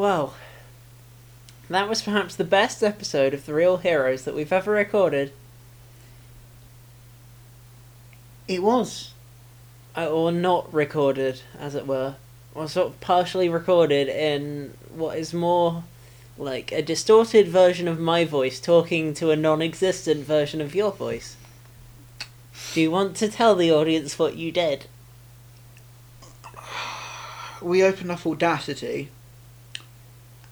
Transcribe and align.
Well, 0.00 0.32
that 1.68 1.86
was 1.86 2.00
perhaps 2.00 2.34
the 2.34 2.42
best 2.42 2.82
episode 2.82 3.34
of 3.34 3.44
The 3.44 3.52
Real 3.52 3.76
Heroes 3.76 4.24
that 4.24 4.34
we've 4.34 4.50
ever 4.50 4.72
recorded, 4.72 5.30
It 8.48 8.62
was. 8.62 9.12
uh, 9.94 10.08
or 10.08 10.32
not 10.32 10.72
recorded, 10.72 11.42
as 11.58 11.74
it 11.74 11.86
were. 11.86 12.14
Or 12.54 12.66
sort 12.66 12.86
of 12.86 13.00
partially 13.02 13.50
recorded 13.50 14.08
in 14.08 14.72
what 14.88 15.18
is 15.18 15.34
more 15.34 15.84
like 16.38 16.72
a 16.72 16.80
distorted 16.80 17.48
version 17.48 17.86
of 17.86 18.00
my 18.00 18.24
voice 18.24 18.58
talking 18.58 19.12
to 19.12 19.30
a 19.30 19.36
non 19.36 19.60
existent 19.60 20.24
version 20.24 20.62
of 20.62 20.74
your 20.74 20.92
voice. 20.92 21.36
Do 22.72 22.80
you 22.80 22.90
want 22.90 23.16
to 23.16 23.28
tell 23.28 23.54
the 23.54 23.70
audience 23.70 24.18
what 24.18 24.36
you 24.36 24.50
did? 24.50 24.86
We 27.60 27.82
opened 27.82 28.10
up 28.10 28.24
Audacity, 28.24 29.10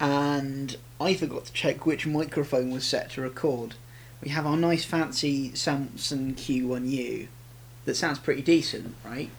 and 0.01 0.77
I 1.01 1.15
forgot 1.15 1.47
to 1.47 1.53
check 1.53 1.87
which 1.87 2.07
microphone 2.07 2.71
was 2.71 2.85
set 2.85 3.11
to 3.11 3.21
record. 3.21 3.75
We 4.23 4.31
have 4.31 4.47
our 4.47 4.57
nice 4.57 4.85
fancy 4.85 5.55
Samson 5.55 6.35
Q1U 6.35 7.29
that 7.85 7.95
sounds 7.97 8.19
pretty 8.19 8.43
decent, 8.43 8.95
right? 9.05 9.31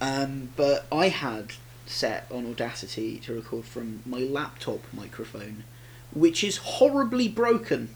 Um, 0.00 0.50
but 0.56 0.86
I 0.90 1.08
had 1.08 1.52
set 1.86 2.26
on 2.30 2.46
Audacity 2.46 3.18
to 3.18 3.34
record 3.34 3.64
from 3.64 4.02
my 4.04 4.18
laptop 4.18 4.80
microphone, 4.92 5.64
which 6.12 6.42
is 6.42 6.56
horribly 6.56 7.28
broken. 7.28 7.90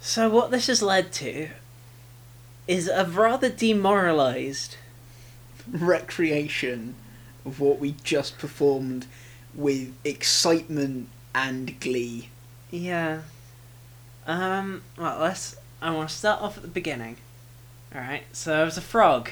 So, 0.00 0.30
what 0.30 0.50
this 0.50 0.68
has 0.68 0.82
led 0.82 1.12
to 1.14 1.48
is 2.68 2.88
a 2.88 3.04
rather 3.04 3.50
demoralised 3.50 4.76
recreation 5.70 6.94
of 7.46 7.60
what 7.60 7.78
we 7.78 7.94
just 8.04 8.36
performed 8.38 9.06
with 9.54 9.94
excitement 10.04 11.08
and 11.34 11.78
glee. 11.80 12.28
Yeah. 12.70 13.20
Um, 14.26 14.82
well, 14.98 15.18
let's. 15.20 15.56
I 15.80 15.90
want 15.92 16.08
to 16.10 16.14
start 16.14 16.42
off 16.42 16.56
at 16.56 16.62
the 16.62 16.68
beginning. 16.68 17.16
Alright, 17.94 18.24
so 18.32 18.50
there 18.50 18.64
was 18.64 18.76
a 18.76 18.80
frog. 18.82 19.30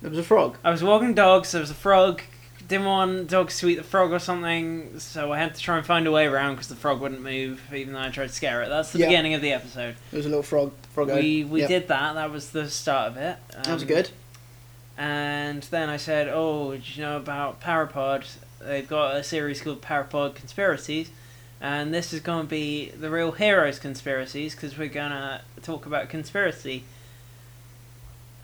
There 0.00 0.10
was 0.10 0.18
a 0.18 0.22
frog. 0.24 0.56
I 0.64 0.70
was 0.70 0.82
walking 0.82 1.14
dogs, 1.14 1.52
there 1.52 1.60
was 1.60 1.70
a 1.70 1.74
frog. 1.74 2.22
Didn't 2.66 2.86
want 2.86 3.28
dogs 3.28 3.58
to 3.58 3.68
eat 3.68 3.74
the 3.74 3.82
frog 3.82 4.12
or 4.12 4.18
something, 4.18 4.98
so 4.98 5.32
I 5.32 5.38
had 5.38 5.54
to 5.54 5.60
try 5.60 5.76
and 5.76 5.84
find 5.84 6.06
a 6.06 6.12
way 6.12 6.26
around 6.26 6.54
because 6.54 6.68
the 6.68 6.76
frog 6.76 7.00
wouldn't 7.00 7.20
move, 7.20 7.60
even 7.74 7.92
though 7.92 8.00
I 8.00 8.08
tried 8.08 8.28
to 8.28 8.32
scare 8.32 8.62
it. 8.62 8.68
That's 8.68 8.92
the 8.92 9.00
Yeah. 9.00 9.06
beginning 9.08 9.34
of 9.34 9.42
the 9.42 9.52
episode. 9.52 9.96
There 10.10 10.18
was 10.18 10.26
a 10.26 10.28
little 10.28 10.42
frog. 10.44 10.72
Froggo. 10.94 11.16
We 11.16 11.44
we 11.44 11.60
Yep. 11.60 11.68
did 11.68 11.88
that. 11.88 12.14
That 12.14 12.30
was 12.30 12.50
the 12.50 12.70
start 12.70 13.08
of 13.10 13.16
it. 13.18 13.36
That 13.50 13.66
was 13.68 13.82
Um, 13.82 13.88
good. 13.88 14.10
And 14.96 15.62
then 15.64 15.88
I 15.88 15.96
said, 15.96 16.28
"Oh, 16.28 16.76
do 16.76 16.82
you 16.94 17.02
know 17.02 17.16
about 17.16 17.60
Parapod? 17.60 18.26
They've 18.60 18.86
got 18.88 19.16
a 19.16 19.24
series 19.24 19.60
called 19.62 19.80
Parapod 19.82 20.34
Conspiracies, 20.34 21.10
and 21.60 21.92
this 21.92 22.12
is 22.12 22.20
going 22.20 22.46
to 22.46 22.50
be 22.50 22.90
the 22.90 23.10
real 23.10 23.32
heroes 23.32 23.78
conspiracies 23.78 24.54
because 24.54 24.76
we're 24.78 24.88
gonna 24.88 25.42
talk 25.62 25.86
about 25.86 26.08
conspiracy." 26.08 26.84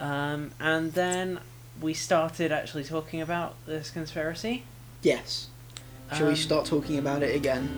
Um, 0.00 0.52
and 0.60 0.92
then 0.94 1.40
we 1.80 1.92
started 1.94 2.50
actually 2.52 2.84
talking 2.84 3.20
about 3.20 3.54
this 3.66 3.90
conspiracy. 3.90 4.64
Yes. 5.02 5.48
Shall 6.12 6.26
we 6.26 6.32
Um, 6.32 6.36
start 6.36 6.66
talking 6.66 6.98
about 6.98 7.22
it 7.22 7.36
again? 7.36 7.68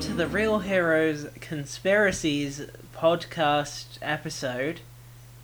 To 0.00 0.14
the 0.14 0.26
Real 0.26 0.60
Heroes 0.60 1.26
Conspiracies 1.42 2.62
podcast 2.96 3.98
episode, 4.00 4.80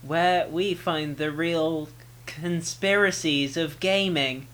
where 0.00 0.48
we 0.48 0.72
find 0.72 1.18
the 1.18 1.30
real 1.30 1.90
conspiracies 2.24 3.58
of 3.58 3.78
gaming. 3.80 4.46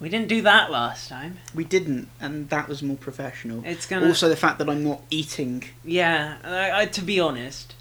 We 0.00 0.08
didn't 0.08 0.26
do 0.26 0.42
that 0.42 0.72
last 0.72 1.08
time. 1.08 1.38
We 1.54 1.62
didn't, 1.62 2.08
and 2.20 2.48
that 2.48 2.66
was 2.66 2.82
more 2.82 2.96
professional. 2.96 3.62
It's 3.64 3.86
gonna. 3.86 4.08
Also, 4.08 4.28
the 4.28 4.34
fact 4.34 4.58
that 4.58 4.68
I'm 4.68 4.82
not 4.82 5.02
eating. 5.10 5.62
Yeah, 5.84 6.38
I, 6.42 6.82
I, 6.82 6.86
to 6.86 7.02
be 7.02 7.20
honest, 7.20 7.76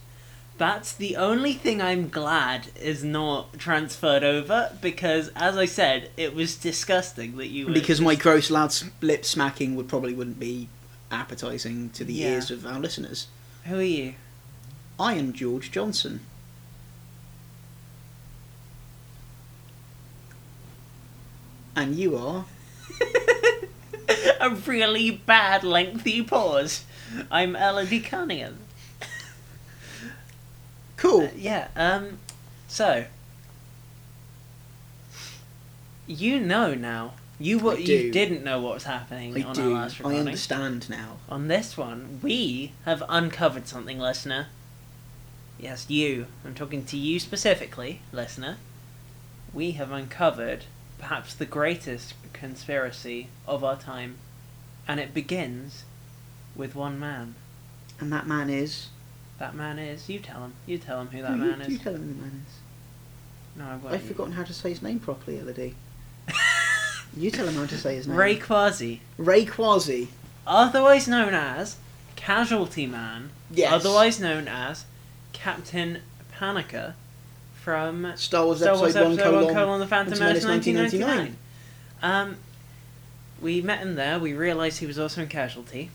that's 0.58 0.94
the 0.94 1.16
only 1.18 1.54
thing 1.54 1.82
I'm 1.82 2.10
glad 2.10 2.68
is 2.80 3.04
not 3.04 3.58
transferred 3.58 4.24
over 4.24 4.72
because, 4.82 5.30
as 5.36 5.58
I 5.58 5.66
said, 5.66 6.12
it 6.16 6.36
was 6.36 6.56
disgusting 6.56 7.38
that 7.38 7.48
you. 7.48 7.68
Were 7.68 7.74
Because 7.74 8.00
my 8.00 8.16
gross 8.16 8.50
loud 8.52 8.74
lip 9.02 9.26
smacking 9.26 9.76
would 9.76 9.88
probably 9.88 10.14
wouldn't 10.14 10.40
be 10.40 10.70
appetizing 11.12 11.90
to 11.92 12.04
the 12.04 12.14
Yeah. 12.14 12.30
ears 12.30 12.52
of 12.52 12.66
our 12.66 12.80
listeners. 12.80 13.28
Who 13.66 13.80
are 13.80 13.82
you? 13.84 14.14
I 15.00 15.14
am 15.14 15.34
George 15.34 15.72
Johnson. 15.72 16.22
And 21.76 21.96
you 21.96 22.16
are. 22.16 22.46
a 24.40 24.50
really 24.52 25.12
bad 25.12 25.64
lengthy 25.64 26.22
pause. 26.22 26.84
I'm 27.32 27.56
Elodie 27.56 28.00
Cunningham. 28.02 28.60
Cool. 31.04 31.30
Yeah. 31.36 31.68
Um. 31.76 32.20
So. 32.70 33.06
You 36.08 36.40
know 36.40 36.74
now. 36.74 37.16
You 37.40 37.60
what 37.60 37.82
you 37.82 38.10
didn't 38.10 38.44
know 38.46 38.62
what 38.62 38.76
was 38.76 38.84
happening 38.86 39.36
I 39.38 39.46
on 39.46 39.54
do. 39.54 39.64
our 39.64 39.82
last 39.82 40.00
recording. 40.00 40.20
I 40.20 40.22
understand 40.22 40.90
now. 40.90 41.18
On 41.28 41.50
this 41.50 41.76
one, 41.76 42.20
we 42.24 42.72
have 42.86 43.04
uncovered 43.10 43.68
something, 43.68 44.00
listener. 44.00 44.48
Yes, 45.60 45.90
you. 45.90 46.28
I'm 46.46 46.56
talking 46.56 46.86
to 46.86 46.98
you 46.98 47.20
specifically, 47.20 48.00
listener. 48.14 48.58
We 49.54 49.72
have 49.72 49.92
uncovered 49.92 50.64
perhaps 51.00 51.34
the 51.34 51.46
greatest 51.46 52.14
conspiracy 52.32 53.28
of 53.46 53.62
our 53.62 53.76
time, 53.76 54.20
and 54.88 55.02
it 55.02 55.14
begins 55.14 55.84
with 56.56 56.76
one 56.76 56.98
man. 56.98 57.36
And 58.00 58.10
that 58.14 58.26
man 58.26 58.50
is. 58.50 58.88
That 59.44 59.56
man 59.56 59.78
is. 59.78 60.08
You 60.08 60.20
tell 60.20 60.40
him. 60.42 60.54
You 60.66 60.78
tell 60.78 61.02
him 61.02 61.08
who 61.08 61.22
that 61.22 61.32
No, 61.38 61.44
you- 61.44 61.52
man 61.58 61.70
You 61.70 61.76
is. 61.76 61.82
tell 61.82 61.94
him 61.96 62.02
who 62.02 62.08
the 62.14 62.22
man 62.22 62.46
is. 62.48 62.54
No, 63.58 63.66
I 63.66 63.76
won't. 63.76 63.94
I've 63.94 64.04
forgotten 64.04 64.32
how 64.34 64.44
to 64.44 64.54
say 64.54 64.70
his 64.70 64.82
name 64.82 65.00
properly, 65.00 65.38
Elodie. 65.40 65.76
You 67.16 67.30
tell 67.30 67.48
him 67.48 67.56
how 67.56 67.66
to 67.68 67.78
say 67.78 67.96
his 67.96 68.08
name. 68.08 68.18
Ray 68.18 68.36
Quasi, 68.38 69.02
Ray 69.18 69.46
Quasi. 69.46 70.08
otherwise 70.48 71.08
known 71.08 71.34
as 71.36 71.76
Casualty 72.16 72.88
Man, 72.88 73.30
Yes. 73.52 73.72
otherwise 73.72 74.20
known 74.20 74.48
as 74.48 74.86
Captain 75.34 76.00
Panaka 76.36 76.94
from 77.54 78.14
Star 78.16 78.46
Wars 78.46 78.62
Star 78.62 78.76
Wars 78.78 78.96
Episode 78.96 79.04
1 79.10 79.12
Episode 79.20 79.24
colon, 79.32 79.46
1 79.46 79.54
colon 79.54 79.80
The 79.82 79.88
Phantom 79.88 80.18
Menace 80.20 80.44
Menace 80.44 80.66
1999. 80.74 81.38
Um, 82.02 82.38
we 83.42 83.62
met 83.62 83.80
him 83.80 83.94
there. 83.96 84.18
We 84.18 84.34
realised 84.34 84.80
he 84.80 84.88
was 84.88 84.98
also 84.98 85.22
in 85.22 85.28
Casualty. 85.28 85.92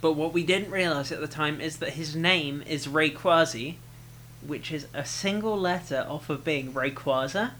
But 0.00 0.12
what 0.14 0.32
we 0.32 0.44
didn't 0.44 0.70
realise 0.70 1.12
at 1.12 1.20
the 1.20 1.28
time 1.28 1.60
is 1.60 1.76
that 1.78 1.90
his 1.90 2.16
name 2.16 2.62
is 2.66 2.86
Rayquaza, 2.86 3.74
which 4.46 4.72
is 4.72 4.86
a 4.94 5.04
single 5.04 5.58
letter 5.58 6.06
off 6.08 6.30
of 6.30 6.44
being 6.44 6.72
Rayquaza, 6.72 7.52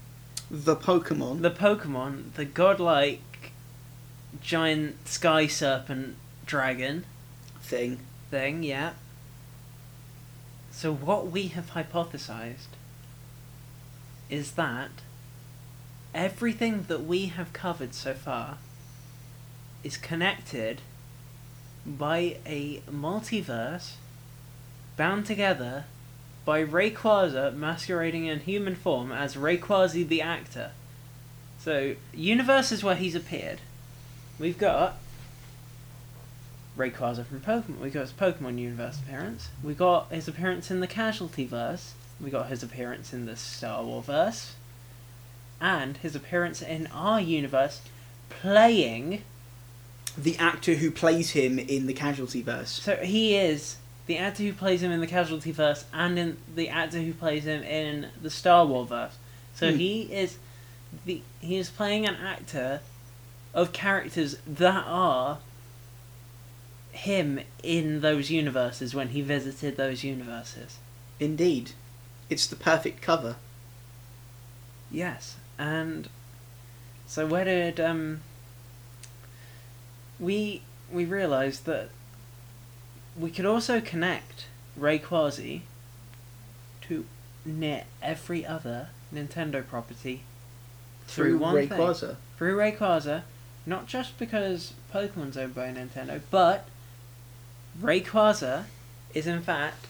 The 0.49 0.75
Pokemon. 0.75 1.41
the 1.41 1.51
Pokemon, 1.51 2.33
the 2.33 2.45
godlike 2.45 3.51
giant 4.41 5.07
sky 5.07 5.45
serpent 5.47 6.15
dragon 6.45 7.05
thing. 7.61 7.99
thing, 8.29 8.63
yeah. 8.63 8.93
So 10.71 10.93
what 10.93 11.29
we 11.29 11.47
have 11.49 11.71
hypothesized 11.71 12.73
is 14.29 14.53
that 14.53 14.89
everything 16.15 16.85
that 16.87 17.03
we 17.03 17.27
have 17.27 17.53
covered 17.53 17.93
so 17.93 18.13
far 18.13 18.57
is 19.83 19.97
connected 19.97 20.81
by 21.85 22.37
a 22.45 22.81
multiverse 22.89 23.93
bound 24.97 25.25
together 25.25 25.85
by 26.45 26.63
Rayquaza 26.63 27.55
masquerading 27.55 28.25
in 28.25 28.41
human 28.41 28.75
form 28.75 29.11
as 29.11 29.35
Rayquaza 29.35 30.07
the 30.07 30.21
actor. 30.21 30.71
So, 31.59 31.95
universes 32.13 32.83
where 32.83 32.95
he's 32.95 33.15
appeared. 33.15 33.59
We've 34.39 34.57
got 34.57 34.97
Rayquaza 36.77 37.25
from 37.25 37.41
Pokemon. 37.41 37.79
We 37.79 37.89
got 37.89 38.01
his 38.01 38.11
Pokemon 38.13 38.57
universe 38.57 38.99
appearance. 38.99 39.49
We 39.63 39.75
got 39.75 40.11
his 40.11 40.27
appearance 40.27 40.71
in 40.71 40.79
the 40.79 40.87
Casualty 40.87 41.45
verse. 41.45 41.93
We 42.19 42.29
got 42.29 42.49
his 42.49 42.63
appearance 42.63 43.13
in 43.13 43.25
the 43.25 43.35
Star 43.35 43.83
Wars 43.83 44.05
verse, 44.05 44.55
and 45.59 45.97
his 45.97 46.15
appearance 46.15 46.61
in 46.61 46.87
our 46.87 47.19
universe, 47.19 47.81
playing. 48.29 49.23
The 50.17 50.37
actor 50.37 50.75
who 50.75 50.91
plays 50.91 51.31
him 51.31 51.57
in 51.59 51.87
the 51.87 51.93
Casualty 51.93 52.41
verse. 52.41 52.69
So 52.69 52.97
he 52.97 53.35
is 53.37 53.77
the 54.07 54.17
actor 54.17 54.43
who 54.43 54.53
plays 54.53 54.83
him 54.83 54.91
in 54.91 54.99
the 54.99 55.07
Casualty 55.07 55.51
verse, 55.51 55.85
and 55.93 56.19
in 56.19 56.37
the 56.55 56.69
actor 56.69 56.99
who 56.99 57.13
plays 57.13 57.45
him 57.45 57.63
in 57.63 58.07
the 58.21 58.29
Star 58.29 58.65
Wars 58.65 58.89
verse. 58.89 59.17
So 59.55 59.71
Hmm. 59.71 59.77
he 59.77 60.01
is 60.13 60.37
the 61.05 61.21
he 61.39 61.57
is 61.57 61.69
playing 61.69 62.05
an 62.05 62.15
actor 62.15 62.81
of 63.53 63.71
characters 63.73 64.37
that 64.45 64.83
are 64.85 65.39
him 66.91 67.39
in 67.63 68.01
those 68.01 68.29
universes 68.29 68.93
when 68.93 69.09
he 69.09 69.21
visited 69.21 69.77
those 69.77 70.03
universes. 70.03 70.77
Indeed. 71.19 71.71
It's 72.29 72.47
the 72.47 72.55
perfect 72.55 73.01
cover. 73.01 73.37
Yes, 74.89 75.37
and 75.57 76.09
so 77.07 77.25
where 77.25 77.45
did 77.45 77.79
um 77.79 78.21
we 80.21 80.61
we 80.89 81.03
realized 81.03 81.65
that 81.65 81.89
we 83.19 83.29
could 83.31 83.45
also 83.45 83.81
connect 83.81 84.45
Rayquaza 84.79 85.61
to 86.81 87.05
near 87.43 87.83
every 88.01 88.45
other 88.45 88.89
Nintendo 89.13 89.67
property 89.67 90.23
through, 91.07 91.37
one 91.37 91.67
thing. 91.67 91.69
Rayquaza. 91.69 92.15
through 92.37 92.55
Rayquaza, 92.57 93.23
not 93.65 93.87
just 93.87 94.17
because 94.17 94.73
Pokemon's 94.93 95.35
owned 95.35 95.55
by 95.55 95.67
Nintendo, 95.67 96.21
but 96.29 96.67
Rayquaza 97.81 98.65
is 99.13 99.27
in 99.27 99.41
fact 99.41 99.87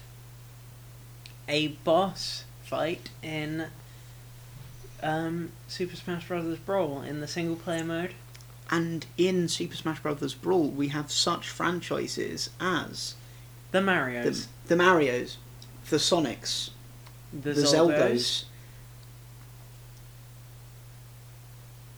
a 1.48 1.68
boss 1.68 2.44
fight 2.64 3.10
in 3.22 3.66
um, 5.02 5.50
Super 5.68 5.96
Smash 5.96 6.26
Bros. 6.26 6.58
Brawl 6.58 7.02
in 7.02 7.20
the 7.20 7.28
single 7.28 7.56
player 7.56 7.84
mode. 7.84 8.14
And 8.72 9.04
in 9.18 9.48
Super 9.48 9.76
Smash 9.76 10.00
Bros. 10.00 10.32
Brawl, 10.32 10.68
we 10.68 10.88
have 10.88 11.12
such 11.12 11.46
franchises 11.46 12.48
as 12.58 13.16
The 13.70 13.80
the, 13.80 13.84
Mario's, 13.84 14.48
the 14.66 14.76
Marios, 14.76 15.36
the 15.90 15.98
Sonics, 15.98 16.70
the, 17.34 17.52
the, 17.52 17.60
Zeldos. 17.60 17.90
Zeldos. 17.92 18.44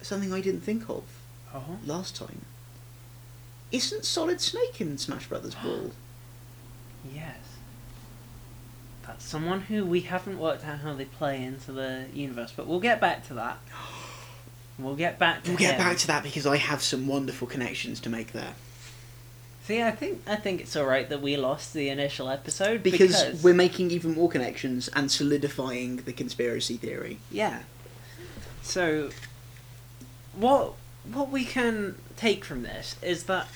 Something 0.02 0.32
I 0.32 0.40
didn't 0.40 0.62
think 0.62 0.90
of 0.90 1.04
Oh, 1.54 1.78
last 1.86 2.16
time. 2.16 2.44
Isn't 3.70 4.04
Solid 4.04 4.40
Snake 4.40 4.80
in 4.80 4.98
Smash 4.98 5.28
Bros. 5.28 5.54
Brawl? 5.54 5.92
yes. 7.14 7.36
That's 9.06 9.24
someone 9.24 9.60
who 9.60 9.86
we 9.86 10.00
haven't 10.00 10.40
worked 10.40 10.64
out 10.64 10.80
how 10.80 10.94
they 10.94 11.04
play 11.04 11.40
into 11.40 11.70
the 11.70 12.06
universe, 12.12 12.52
but 12.54 12.66
we'll 12.66 12.80
get 12.80 13.00
back 13.00 13.24
to 13.28 13.34
that. 13.34 13.58
We'll 14.78 14.96
get 14.96 15.18
back 15.18 15.44
to 15.44 15.50
We'll 15.50 15.58
get 15.58 15.74
him. 15.74 15.80
back 15.80 15.98
to 15.98 16.06
that 16.08 16.22
because 16.22 16.46
I 16.46 16.56
have 16.56 16.82
some 16.82 17.06
wonderful 17.06 17.46
connections 17.46 18.00
to 18.00 18.08
make 18.08 18.32
there. 18.32 18.54
See, 19.64 19.82
I 19.82 19.92
think 19.92 20.22
I 20.26 20.36
think 20.36 20.60
it's 20.60 20.76
all 20.76 20.84
right 20.84 21.08
that 21.08 21.22
we 21.22 21.36
lost 21.36 21.72
the 21.72 21.88
initial 21.88 22.28
episode 22.28 22.82
Because, 22.82 23.22
because 23.22 23.42
we're 23.42 23.54
making 23.54 23.90
even 23.92 24.14
more 24.14 24.28
connections 24.28 24.88
and 24.88 25.10
solidifying 25.10 25.96
the 25.98 26.12
conspiracy 26.12 26.76
theory. 26.76 27.18
Yeah. 27.30 27.60
So, 28.62 29.10
what 30.34 30.74
what 31.10 31.30
we 31.30 31.44
can 31.44 31.96
take 32.16 32.44
from 32.44 32.62
this 32.62 32.96
is 33.00 33.24
that, 33.24 33.46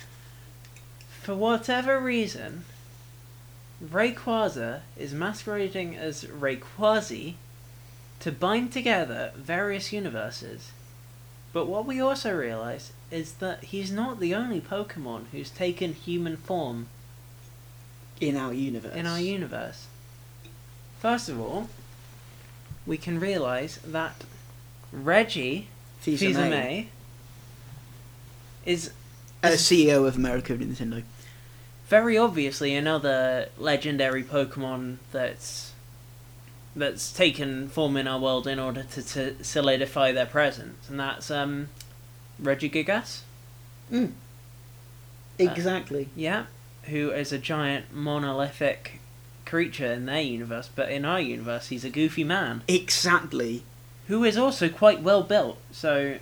for 1.23 1.35
whatever 1.35 1.99
reason, 2.01 2.65
Rayquaza 3.85 4.81
is 4.97 5.13
masquerading 5.13 5.97
as 5.97 6.25
Rayquazi 6.25 7.35
to 8.21 8.33
bind 8.33 8.73
together 8.73 9.33
various 9.37 9.93
universes. 9.93 10.73
But 11.53 11.67
what 11.67 11.87
we 11.87 12.01
also 12.01 12.37
realize 12.37 12.93
is 13.11 13.35
that 13.35 13.65
he's 13.65 13.91
not 13.91 14.21
the 14.21 14.35
only 14.35 14.61
Pokemon 14.61 15.27
who's 15.33 15.51
taken 15.51 15.95
human 15.95 16.37
form 16.37 16.89
In 18.21 18.37
our 18.37 18.53
universe. 18.53 18.95
in 18.95 19.07
our 19.07 19.21
universe. 19.21 19.87
First 21.01 21.29
of 21.29 21.41
all, 21.41 21.69
we 22.87 22.97
can 22.99 23.19
realize 23.21 23.79
that 23.79 24.25
Reggie 24.93 25.69
Fils-Aimé, 26.01 26.19
Fils-Aimé 26.21 26.87
is 28.67 28.91
a 29.43 29.51
CEO 29.51 30.07
of 30.07 30.17
America 30.17 30.55
Nintendo. 30.57 31.03
very 31.89 32.19
obviously 32.19 32.75
another 32.75 33.49
legendary 33.59 34.23
Pokemon 34.23 34.97
that's 35.13 35.73
that's 36.79 37.13
taken 37.13 37.69
form 37.69 37.97
in 37.97 38.07
our 38.09 38.19
world 38.19 38.47
in 38.47 38.59
order 38.59 38.83
to, 38.93 39.03
to 39.03 39.45
solidify 39.45 40.13
their 40.13 40.27
presence, 40.27 40.89
and 40.89 40.99
that's 40.99 41.31
um, 41.31 41.69
Regigigas. 42.43 43.21
Mm. 43.93 44.13
Exactly. 45.39 46.09
Yeah, 46.17 46.47
who 46.85 47.11
is 47.11 47.33
a 47.33 47.39
giant 47.39 47.93
monolithic 47.93 49.01
creature 49.47 49.93
in 49.93 50.07
their 50.07 50.21
universe, 50.21 50.69
but 50.75 50.91
in 50.91 51.05
our 51.05 51.21
universe, 51.21 51.69
he's 51.69 51.85
a 51.85 51.91
goofy 51.91 52.25
man. 52.25 52.63
exactly. 52.69 53.63
who 54.09 54.25
is 54.25 54.37
also 54.37 54.69
quite 54.69 55.01
well 55.03 55.23
built. 55.23 55.59
So 55.71 56.17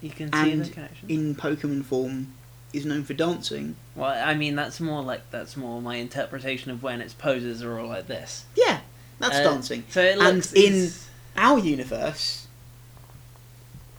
you 0.00 0.10
can 0.10 0.32
see 0.32 0.52
And 0.52 0.64
the 0.64 0.70
connection. 0.70 1.08
In 1.10 1.34
Pokemon 1.34 1.84
form, 1.84 2.34
is 2.72 2.86
known 2.86 3.02
for 3.04 3.14
dancing. 3.14 3.74
well, 3.96 4.14
I 4.24 4.34
mean 4.34 4.54
that's 4.54 4.78
more 4.80 5.02
like 5.02 5.28
that's 5.30 5.56
more 5.56 5.82
my 5.82 5.96
interpretation 5.96 6.70
of 6.70 6.82
when 6.82 7.00
its 7.00 7.12
poses 7.12 7.62
are 7.62 7.78
all 7.78 7.88
like 7.88 8.06
this. 8.06 8.44
Yeah, 8.56 8.80
that's 9.20 9.36
Uh, 9.36 9.42
dancing. 9.44 9.84
So 9.90 10.00
it 10.02 10.18
And 10.18 10.44
in- 10.54 10.72
it's- 10.74 11.06
Our 11.36 11.58
universe, 11.58 12.46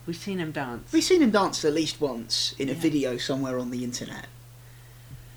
we've 0.06 0.16
seen 0.16 0.38
him 0.38 0.52
dance. 0.52 0.92
we've 0.92 1.02
seen 1.04 1.22
him 1.22 1.30
dance 1.30 1.64
at 1.64 1.72
least 1.72 2.00
once 2.00 2.54
in 2.58 2.68
a 2.68 2.72
Yeah. 2.72 2.78
video 2.78 3.16
somewhere 3.16 3.58
on 3.58 3.70
the 3.70 3.82
internet. 3.84 4.26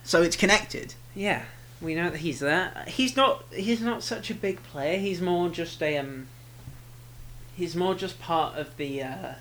So 0.04 0.22
it's 0.22 0.36
connected. 0.36 0.94
Yeah, 1.16 1.44
we 1.82 1.96
know 1.96 2.10
that 2.10 2.20
he's 2.20 2.40
there. 2.40 2.84
He's 2.88 3.16
not. 3.16 3.46
He's 3.54 3.82
not 3.82 4.04
such 4.04 4.30
a 4.30 4.36
big 4.36 4.62
player. 4.64 5.00
He's 5.00 5.22
more 5.22 5.50
just 5.50 5.82
a 5.82 5.98
um. 5.98 6.28
He's 7.56 7.76
more 7.76 7.96
just 7.96 8.20
part 8.20 8.58
of 8.58 8.76
the 8.78 9.02
uh, 9.02 9.34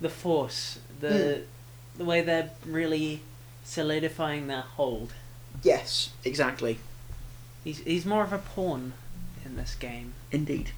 the 0.00 0.08
force. 0.08 0.78
The 1.00 1.42
the 1.98 2.04
way 2.04 2.20
they're 2.22 2.50
really 2.64 3.22
solidifying 3.64 4.46
their 4.46 4.62
hold. 4.62 5.12
Yes, 5.62 6.10
exactly. 6.24 6.78
He's 7.64 7.78
he's 7.80 8.06
more 8.06 8.22
of 8.22 8.32
a 8.32 8.38
pawn 8.38 8.94
in 9.50 9.56
this 9.56 9.74
game. 9.74 10.14
Indeed. 10.30 10.70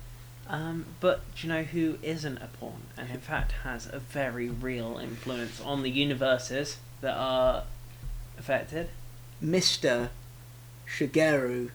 Um, 0.49 0.87
but 1.01 1.21
do 1.35 1.47
you 1.47 1.53
know 1.53 1.63
who 1.63 1.99
isn't 2.03 2.39
a 2.39 2.49
pawn, 2.59 2.83
and 2.97 3.11
in 3.11 3.21
fact 3.21 3.53
has 3.63 3.87
a 3.87 3.99
very 3.99 4.49
real 4.49 4.99
influence 4.99 5.61
on 5.61 5.83
the 5.83 5.91
universes 5.91 6.79
that 7.01 7.15
are 7.17 7.65
affected? 8.39 8.89
Mr. 9.43 10.09
Shigeru 10.89 11.71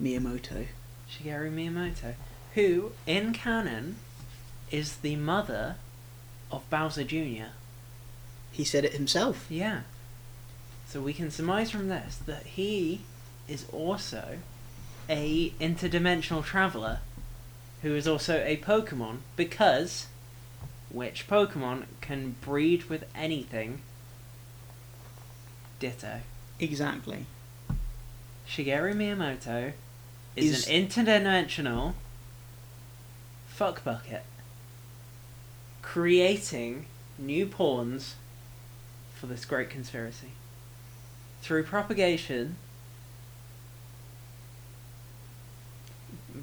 Miyamoto. 0.00 0.66
Shigeru 1.10 1.52
Miyamoto, 1.52 2.14
who 2.54 2.92
in 3.06 3.32
canon 3.32 3.96
is 4.70 4.96
the 4.96 5.16
mother 5.16 5.76
of 6.50 6.68
Bowser 6.70 7.04
Jr. 7.04 7.50
He 8.50 8.64
said 8.64 8.84
it 8.84 8.94
himself. 8.94 9.46
Yeah. 9.48 9.82
So 10.88 11.00
we 11.00 11.12
can 11.12 11.30
surmise 11.30 11.70
from 11.70 11.88
this 11.88 12.16
that 12.26 12.44
he 12.44 13.02
is 13.46 13.66
also 13.72 14.38
a 15.08 15.50
interdimensional 15.60 16.44
traveler 16.44 17.00
who 17.82 17.94
is 17.94 18.06
also 18.06 18.42
a 18.44 18.56
Pokemon 18.56 19.18
because 19.36 20.06
which 20.90 21.28
Pokemon 21.28 21.84
can 22.00 22.36
breed 22.40 22.84
with 22.84 23.04
anything? 23.14 23.80
Ditto. 25.78 26.20
Exactly. 26.58 27.26
Shigeru 28.48 28.94
Miyamoto 28.94 29.72
is, 30.34 30.66
Is- 30.66 30.68
an 30.68 30.86
interdimensional 30.86 31.94
fuck 33.48 33.84
bucket 33.84 34.22
creating 35.82 36.86
new 37.18 37.46
pawns 37.46 38.14
for 39.14 39.26
this 39.26 39.44
great 39.44 39.70
conspiracy. 39.70 40.32
Through 41.42 41.64
propagation, 41.64 42.56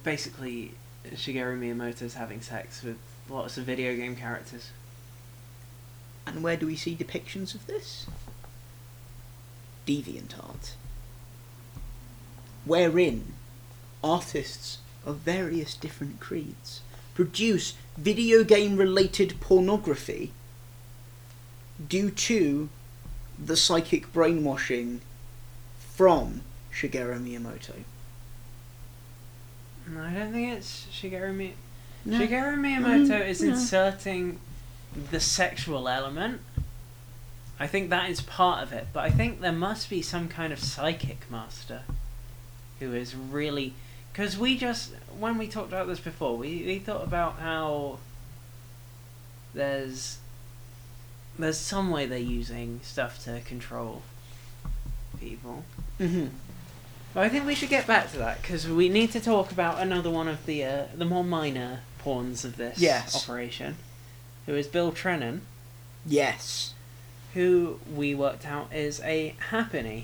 basically, 0.05 0.71
Shigeru 1.13 1.59
Miyamoto 1.59 2.03
is 2.03 2.13
having 2.13 2.39
sex 2.39 2.83
with 2.83 2.97
lots 3.27 3.57
of 3.57 3.65
video 3.65 3.95
game 3.95 4.15
characters. 4.15 4.69
And 6.25 6.41
where 6.43 6.55
do 6.55 6.67
we 6.67 6.75
see 6.75 6.95
depictions 6.95 7.53
of 7.53 7.65
this? 7.67 8.05
DeviantArt. 9.85 10.73
Wherein 12.63 13.33
artists 14.03 14.77
of 15.05 15.17
various 15.17 15.75
different 15.75 16.19
creeds 16.19 16.81
produce 17.15 17.73
video 17.97 18.43
game 18.43 18.77
related 18.77 19.39
pornography 19.39 20.31
due 21.89 22.11
to 22.11 22.69
the 23.43 23.57
psychic 23.57 24.11
brainwashing 24.13 25.01
from 25.79 26.41
Shigeru 26.71 27.19
Miyamoto. 27.19 27.83
No, 29.87 30.01
I 30.01 30.13
don't 30.13 30.31
think 30.31 30.53
it's 30.57 30.87
Shigeru 30.91 31.35
Miyamoto. 31.35 31.53
No. 32.05 32.19
Shigeru 32.19 32.57
Miyamoto 32.57 33.19
Mm, 33.21 33.27
is 33.27 33.41
no. 33.41 33.49
inserting 33.53 34.39
the 35.11 35.19
sexual 35.19 35.87
element. 35.87 36.41
I 37.59 37.67
think 37.67 37.89
that 37.89 38.09
is 38.09 38.21
part 38.21 38.63
of 38.63 38.73
it, 38.73 38.87
but 38.93 39.03
I 39.05 39.09
think 39.09 39.41
there 39.41 39.51
must 39.51 39.89
be 39.89 40.01
some 40.01 40.27
kind 40.27 40.51
of 40.51 40.59
psychic 40.59 41.29
master 41.31 41.83
who 42.79 42.93
is 42.93 43.15
really 43.15 43.73
because 44.11 44.37
we 44.37 44.57
just 44.57 44.91
when 45.19 45.37
we 45.37 45.47
talked 45.47 45.69
about 45.69 45.87
this 45.87 45.99
before, 45.99 46.35
we 46.37 46.63
we 46.65 46.79
thought 46.79 47.03
about 47.03 47.39
how 47.39 47.99
there's 49.53 50.17
there's 51.37 51.57
some 51.57 51.89
way 51.91 52.05
they're 52.05 52.17
using 52.17 52.79
stuff 52.83 53.23
to 53.25 53.41
control 53.41 54.01
people. 55.19 55.63
Mm-hmm. 55.99 56.27
But 57.15 57.21
I 57.23 57.29
think 57.29 57.45
we 57.45 57.55
should 57.55 57.69
get 57.69 57.87
back 57.87 58.11
to 58.11 58.17
that 58.17 58.41
because 58.41 58.67
we 58.67 58.89
need 58.89 59.11
to 59.13 59.21
talk 59.21 59.49
about 59.51 59.79
another 59.79 60.09
one 60.11 60.27
of 60.27 60.45
the 60.45 60.63
uh, 60.65 60.83
the 60.93 61.05
more 61.05 61.23
minor 61.23 61.79
pawns 61.97 62.43
of 62.43 62.57
this 62.57 62.77
Yes. 62.77 63.15
operation, 63.15 63.77
who 64.45 64.53
is 64.53 64.67
Bill 64.67 64.91
Trinen, 64.91 65.39
Yes. 66.05 66.73
who 67.33 67.79
we 67.89 68.13
worked 68.13 68.45
out 68.45 68.71
is 68.73 68.99
a 68.99 69.33
Happiny 69.49 70.03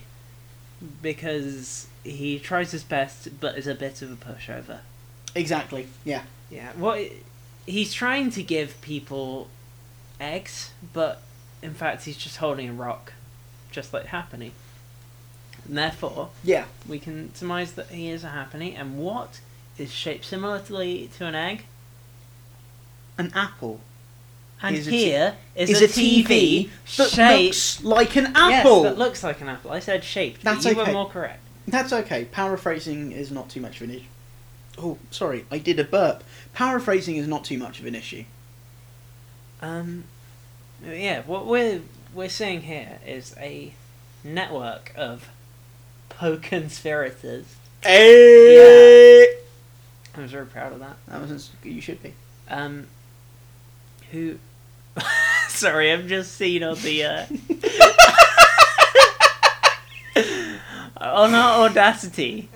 because 1.01 1.87
he 2.03 2.39
tries 2.39 2.71
his 2.71 2.83
best 2.83 3.39
but 3.41 3.57
is 3.57 3.67
a 3.67 3.75
bit 3.75 4.01
of 4.01 4.09
a 4.11 4.15
pushover. 4.15 4.79
Exactly. 5.35 5.87
Yeah. 6.05 6.23
Yeah, 6.49 6.71
what 6.77 7.01
he's 7.65 7.93
trying 7.93 8.29
to 8.31 8.41
give 8.43 8.79
people 8.81 9.49
eggs, 10.19 10.71
but 10.93 11.21
in 11.61 11.73
fact 11.73 12.05
he's 12.05 12.17
just 12.17 12.37
holding 12.37 12.69
a 12.69 12.73
rock, 12.73 13.11
just 13.69 13.93
like 13.93 14.07
Happiny. 14.07 14.51
And 15.67 15.77
therefore, 15.77 16.29
Yeah. 16.43 16.65
we 16.87 16.99
can 16.99 17.33
surmise 17.35 17.73
that 17.73 17.87
he 17.87 18.09
is 18.09 18.23
a 18.23 18.29
Happiny. 18.29 18.77
And 18.79 18.97
what 18.97 19.39
is 19.77 19.91
shaped 19.91 20.25
similarly 20.25 21.09
to 21.17 21.25
an 21.25 21.35
egg? 21.35 21.65
An 23.17 23.31
apple 23.35 23.81
And 24.61 24.75
Is 24.75 24.87
a 24.87 24.91
t- 24.91 25.05
here 25.05 25.35
is, 25.55 25.69
is 25.69 25.81
a, 25.81 25.85
a 25.85 25.87
TV 25.87 26.69
that 26.97 27.09
shaped. 27.09 27.43
looks 27.45 27.83
like 27.83 28.15
an 28.15 28.27
apple. 28.35 28.83
Yes, 28.83 28.91
that 28.91 28.97
looks 28.97 29.23
like 29.23 29.41
an 29.41 29.49
apple. 29.49 29.71
I 29.71 29.79
said 29.79 30.03
shaped. 30.03 30.43
That's 30.43 30.65
you 30.65 30.71
okay. 30.71 30.85
were 30.85 30.93
more 30.93 31.09
correct. 31.09 31.39
That's 31.67 31.93
okay. 31.93 32.25
Paraphrasing 32.25 33.11
is 33.11 33.31
not 33.31 33.49
too 33.49 33.61
much 33.61 33.77
of 33.81 33.89
an 33.89 33.95
issue. 33.95 34.05
Oh, 34.77 34.97
sorry, 35.11 35.45
I 35.51 35.57
did 35.57 35.79
a 35.79 35.83
burp. 35.83 36.23
Paraphrasing 36.53 37.15
is 37.17 37.27
not 37.27 37.43
too 37.43 37.57
much 37.57 37.79
of 37.79 37.85
an 37.85 37.93
issue. 37.95 38.23
Um, 39.61 40.05
yeah, 40.83 41.21
what 41.23 41.45
we're 41.45 41.81
we're 42.13 42.29
seeing 42.29 42.61
here 42.61 42.99
is 43.05 43.35
a 43.39 43.73
network 44.23 44.91
of 44.95 45.29
co-conspirators. 46.21 47.45
Hey! 47.81 49.25
I 50.15 50.21
was 50.21 50.31
very 50.31 50.45
proud 50.45 50.71
of 50.71 50.79
that. 50.79 50.97
That 51.07 51.27
was 51.27 51.49
you 51.63 51.81
should 51.81 52.03
be. 52.03 52.13
Um, 52.47 52.85
who? 54.11 54.37
Sorry, 55.47 55.91
I'm 55.91 56.07
just 56.07 56.35
seeing 56.35 56.61
on 56.61 56.77
the 56.81 57.05
uh, 57.05 57.25
on 60.97 61.33
our 61.33 61.65
audacity 61.65 62.49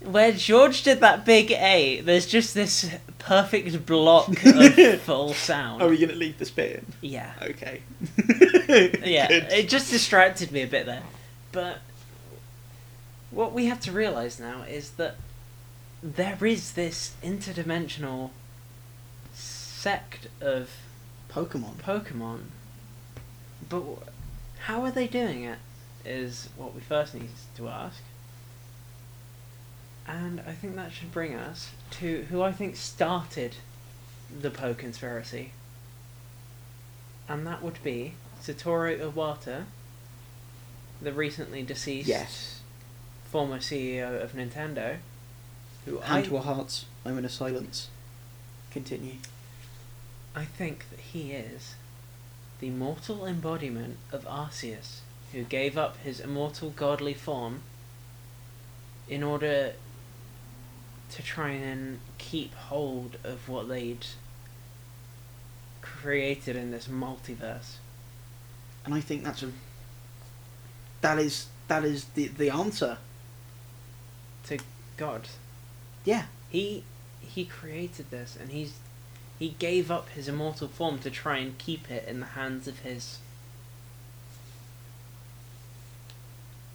where 0.00 0.32
George 0.32 0.84
did 0.84 1.00
that 1.00 1.26
big 1.26 1.50
A. 1.50 2.00
There's 2.00 2.26
just 2.26 2.54
this 2.54 2.88
perfect 3.18 3.84
block 3.84 4.42
of 4.42 5.00
full 5.02 5.34
sound. 5.34 5.82
Are 5.82 5.88
we 5.88 5.98
gonna 5.98 6.14
leave 6.14 6.38
the 6.38 6.50
bit 6.56 6.76
in? 6.76 6.86
Yeah. 7.02 7.30
Okay. 7.42 7.82
yeah, 9.04 9.28
Good. 9.28 9.52
it 9.52 9.68
just 9.68 9.90
distracted 9.90 10.50
me 10.50 10.62
a 10.62 10.66
bit 10.66 10.86
there. 10.86 11.02
But 11.52 11.80
what 13.34 13.52
we 13.52 13.66
have 13.66 13.80
to 13.80 13.92
realize 13.92 14.38
now 14.38 14.62
is 14.62 14.90
that 14.92 15.16
there 16.02 16.44
is 16.44 16.72
this 16.72 17.14
interdimensional 17.22 18.30
sect 19.32 20.28
of 20.40 20.70
Pokemon. 21.30 21.74
Pokemon. 21.76 22.40
But 23.68 23.82
how 24.60 24.82
are 24.82 24.90
they 24.90 25.06
doing 25.06 25.44
it? 25.44 25.58
Is 26.04 26.48
what 26.56 26.74
we 26.74 26.80
first 26.80 27.14
need 27.14 27.30
to 27.56 27.68
ask. 27.68 28.02
And 30.06 30.40
I 30.46 30.52
think 30.52 30.76
that 30.76 30.92
should 30.92 31.12
bring 31.12 31.34
us 31.34 31.70
to 31.92 32.26
who 32.30 32.42
I 32.42 32.52
think 32.52 32.76
started 32.76 33.56
the 34.38 34.50
Poe 34.50 34.74
conspiracy. 34.74 35.52
And 37.26 37.46
that 37.46 37.62
would 37.62 37.82
be 37.82 38.14
Satoru 38.42 38.98
Iwata, 39.00 39.64
the 41.00 41.12
recently 41.12 41.62
deceased 41.62 42.06
Yes. 42.06 42.53
Former 43.34 43.58
CEO 43.58 44.22
of 44.22 44.34
Nintendo, 44.34 44.98
who 45.84 45.98
Hand 45.98 46.24
I, 46.24 46.28
to 46.28 46.36
our 46.36 46.42
hearts. 46.44 46.84
Moment 47.04 47.26
of 47.26 47.32
silence. 47.32 47.88
Continue. 48.70 49.16
I 50.36 50.44
think 50.44 50.88
that 50.90 51.00
he 51.00 51.32
is 51.32 51.74
the 52.60 52.70
mortal 52.70 53.26
embodiment 53.26 53.96
of 54.12 54.24
Arceus, 54.24 55.00
who 55.32 55.42
gave 55.42 55.76
up 55.76 55.96
his 55.96 56.20
immortal 56.20 56.70
godly 56.70 57.12
form 57.12 57.62
in 59.08 59.24
order 59.24 59.72
to 61.10 61.22
try 61.24 61.48
and 61.48 61.98
keep 62.18 62.54
hold 62.54 63.16
of 63.24 63.48
what 63.48 63.68
they'd 63.68 64.06
created 65.80 66.54
in 66.54 66.70
this 66.70 66.86
multiverse. 66.86 67.78
And 68.84 68.94
I 68.94 69.00
think 69.00 69.24
that's 69.24 69.42
a. 69.42 69.50
That 71.00 71.18
is 71.18 71.48
that 71.66 71.84
is 71.84 72.04
the 72.14 72.28
the 72.28 72.50
answer. 72.50 72.98
To 74.46 74.58
God. 74.96 75.28
Yeah. 76.04 76.24
He 76.50 76.84
he 77.20 77.44
created 77.44 78.10
this 78.10 78.36
and 78.38 78.50
he's 78.50 78.74
he 79.38 79.50
gave 79.58 79.90
up 79.90 80.10
his 80.10 80.28
immortal 80.28 80.68
form 80.68 80.98
to 81.00 81.10
try 81.10 81.38
and 81.38 81.58
keep 81.58 81.90
it 81.90 82.06
in 82.06 82.20
the 82.20 82.26
hands 82.26 82.68
of 82.68 82.80
his 82.80 83.18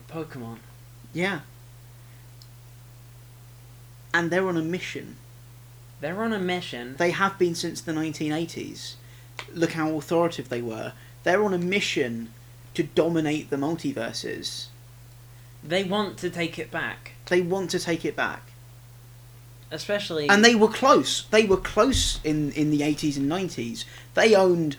Pokemon. 0.10 0.58
Yeah. 1.14 1.42
And 4.14 4.32
they're 4.32 4.48
on 4.48 4.58
a 4.58 4.62
mission. 4.62 5.18
They're 6.02 6.22
on 6.22 6.34
a 6.34 6.40
mission. 6.40 6.96
They 6.98 7.12
have 7.12 7.38
been 7.38 7.56
since 7.56 7.82
the 7.82 7.92
1980s. 7.92 8.96
Look 9.54 9.74
how 9.74 9.96
authoritative 9.96 10.50
they 10.50 10.62
were. 10.62 10.94
They're 11.24 11.44
on 11.44 11.54
a 11.54 11.60
mission 11.60 12.34
to 12.74 12.84
dominate 12.84 13.50
the 13.50 13.58
multiverses. 13.58 14.68
They 15.64 15.84
want 15.84 16.18
to 16.20 16.30
take 16.30 16.58
it 16.58 16.72
back, 16.72 17.14
They 17.30 17.42
want 17.42 17.70
to 17.72 17.80
take 17.80 18.04
it 18.06 18.16
back. 18.16 18.42
especially 19.72 20.28
And 20.28 20.44
they 20.44 20.56
were 20.56 20.68
close. 20.68 21.26
They 21.30 21.46
were 21.46 21.58
close 21.58 22.20
in, 22.24 22.52
in 22.54 22.72
the 22.72 22.82
80s 22.82 23.18
and 23.18 23.32
90s. 23.32 23.86
They 24.16 24.36
owned 24.36 24.78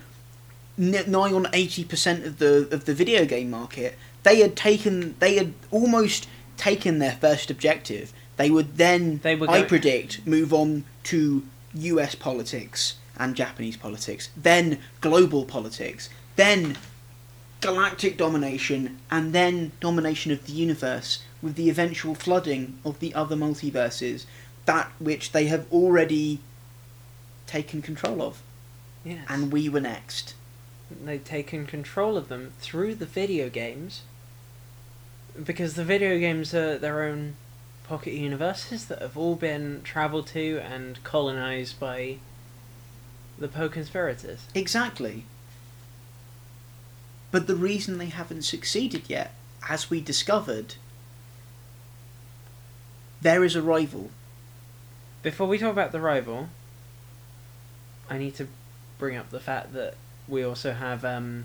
n- 0.78 1.04
nigh 1.06 1.32
on 1.32 1.44
80% 1.46 2.26
of 2.26 2.38
the 2.38 2.68
of 2.70 2.84
the 2.84 2.94
video 2.94 3.24
game 3.24 3.50
market. 3.50 3.96
They 4.22 4.40
had 4.40 4.56
taken 4.56 5.14
they 5.20 5.36
had 5.36 5.54
almost 5.70 6.28
taken 6.56 6.98
their 6.98 7.12
first 7.12 7.50
objective. 7.50 8.12
They 8.36 8.50
would 8.50 8.76
then 8.76 9.20
They 9.22 9.36
were 9.36 9.48
I 9.48 9.62
predict 9.62 10.26
move 10.26 10.52
on 10.52 10.84
to 11.04 11.44
US 11.74 12.14
politics 12.14 12.96
and 13.16 13.36
Japanese 13.36 13.76
politics, 13.76 14.30
then 14.36 14.78
global 15.00 15.44
politics, 15.44 16.08
then 16.36 16.76
galactic 17.60 18.16
domination 18.16 18.98
and 19.10 19.32
then 19.34 19.72
domination 19.80 20.32
of 20.32 20.46
the 20.46 20.52
universe 20.52 21.22
with 21.42 21.54
the 21.56 21.70
eventual 21.70 22.14
flooding 22.14 22.78
of 22.84 23.00
the 23.00 23.14
other 23.14 23.36
multiverses 23.36 24.26
that 24.66 24.90
which 24.98 25.32
they 25.32 25.46
have 25.46 25.70
already 25.72 26.40
taken 27.46 27.82
control 27.82 28.22
of 28.22 28.42
yes. 29.04 29.24
and 29.28 29.52
we 29.52 29.68
were 29.68 29.80
next 29.80 30.34
they've 31.04 31.24
taken 31.24 31.66
control 31.66 32.16
of 32.16 32.28
them 32.28 32.52
through 32.58 32.94
the 32.94 33.06
video 33.06 33.48
games 33.48 34.02
because 35.42 35.74
the 35.74 35.84
video 35.84 36.18
games 36.18 36.52
are 36.54 36.78
their 36.78 37.02
own 37.02 37.36
pocket 37.84 38.12
universes 38.12 38.86
that 38.86 39.00
have 39.00 39.16
all 39.16 39.34
been 39.34 39.80
traveled 39.82 40.26
to 40.26 40.60
and 40.62 41.02
colonized 41.02 41.78
by 41.80 42.16
the 43.38 43.48
Poe 43.48 43.68
conspirators. 43.68 44.46
exactly 44.54 45.24
but 47.30 47.46
the 47.46 47.56
reason 47.56 47.98
they 47.98 48.06
haven't 48.06 48.42
succeeded 48.42 49.02
yet 49.08 49.34
as 49.68 49.90
we 49.90 50.00
discovered 50.00 50.74
there 53.22 53.44
is 53.44 53.54
a 53.56 53.62
rival 53.62 54.10
Before 55.22 55.46
we 55.46 55.58
talk 55.58 55.72
about 55.72 55.92
the 55.92 56.00
rival, 56.00 56.48
I 58.08 58.18
need 58.18 58.34
to 58.36 58.48
bring 58.98 59.16
up 59.16 59.30
the 59.30 59.40
fact 59.40 59.72
that 59.74 59.94
we 60.28 60.42
also 60.42 60.72
have 60.72 61.04
um 61.04 61.44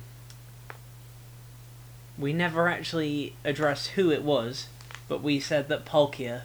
we 2.17 2.31
never 2.31 2.67
actually 2.69 3.35
addressed 3.43 3.89
who 3.89 4.09
it 4.11 4.23
was, 4.23 4.67
but 5.09 5.21
we 5.21 5.39
said 5.39 5.67
that 5.67 5.85
Palkia 5.85 6.41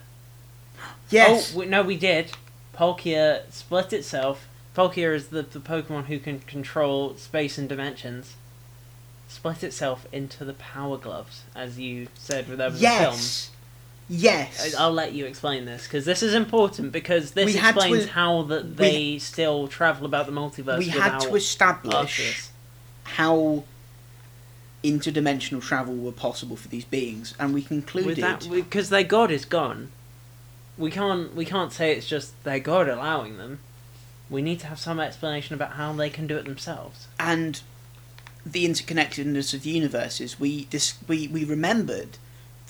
yes 1.10 1.52
Oh, 1.54 1.60
we, 1.60 1.66
no, 1.66 1.82
we 1.82 1.96
did. 1.96 2.32
Palkia 2.76 3.42
split 3.52 3.92
itself. 3.92 4.48
Palkia 4.76 5.14
is 5.14 5.28
the, 5.28 5.42
the 5.42 5.60
Pokemon 5.60 6.04
who 6.06 6.18
can 6.18 6.40
control 6.40 7.16
space 7.16 7.58
and 7.58 7.68
dimensions. 7.68 8.36
Split 9.28 9.62
itself 9.62 10.06
into 10.12 10.44
the 10.44 10.54
Power 10.54 10.96
Gloves, 10.96 11.42
as 11.54 11.78
you 11.78 12.08
said 12.14 12.48
with 12.48 12.58
the 12.58 12.70
film. 12.70 12.80
Yes 14.12 14.74
I'll 14.74 14.92
let 14.92 15.12
you 15.12 15.24
explain 15.24 15.64
this 15.64 15.84
because 15.84 16.04
this 16.04 16.20
is 16.22 16.34
important 16.34 16.90
because 16.90 17.30
this 17.30 17.46
We 17.46 17.52
had 17.52 17.74
to 17.76 17.80
explains 17.80 18.08
how 18.08 18.42
that 18.42 18.76
they 18.76 19.18
still 19.18 19.68
travel 19.68 20.04
about 20.04 20.26
the 20.26 20.32
multiverse. 20.32 20.78
we 20.78 20.88
had 20.88 21.20
to 21.20 21.34
establish 21.36 22.48
how 23.04 23.62
interdimensional 24.82 25.62
travel 25.62 25.94
were 25.94 26.10
possible 26.12 26.56
for 26.56 26.68
these 26.68 26.84
beings 26.84 27.34
and 27.38 27.54
we 27.54 27.62
concluded 27.62 28.24
because 28.50 28.88
their 28.90 29.04
god 29.04 29.30
is 29.30 29.44
gone. 29.44 29.90
We 30.76 30.90
can't 30.90 31.34
we 31.34 31.44
can't 31.44 31.72
say 31.72 31.92
it's 31.94 32.08
just 32.08 32.42
their 32.44 32.58
god 32.58 32.88
allowing 32.88 33.36
them. 33.36 33.60
We 34.28 34.42
need 34.42 34.60
to 34.60 34.66
have 34.68 34.78
some 34.78 34.98
explanation 35.00 35.54
about 35.54 35.72
how 35.72 35.92
they 35.92 36.10
can 36.10 36.26
do 36.26 36.36
it 36.36 36.44
themselves. 36.44 37.06
and 37.18 37.60
the 38.46 38.64
interconnectedness 38.66 39.52
of 39.52 39.66
universes. 39.66 40.40
We 40.40 40.64
dis- 40.64 40.94
we 41.06 41.28
we 41.28 41.44
remembered 41.44 42.16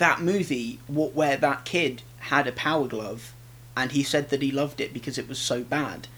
that 0.01 0.21
movie 0.21 0.81
wh- 0.89 1.15
where 1.17 1.37
that 1.37 1.65
kid 1.65 2.03
had 2.19 2.47
a 2.47 2.53
power 2.53 2.89
glove, 2.89 3.33
and 3.77 3.93
he 3.93 4.03
said 4.03 4.31
that 4.31 4.43
he 4.43 4.51
loved 4.51 4.81
it 4.81 4.93
because 4.93 5.17
it 5.17 5.29
was 5.29 5.39
so 5.39 5.63
bad. 5.63 6.09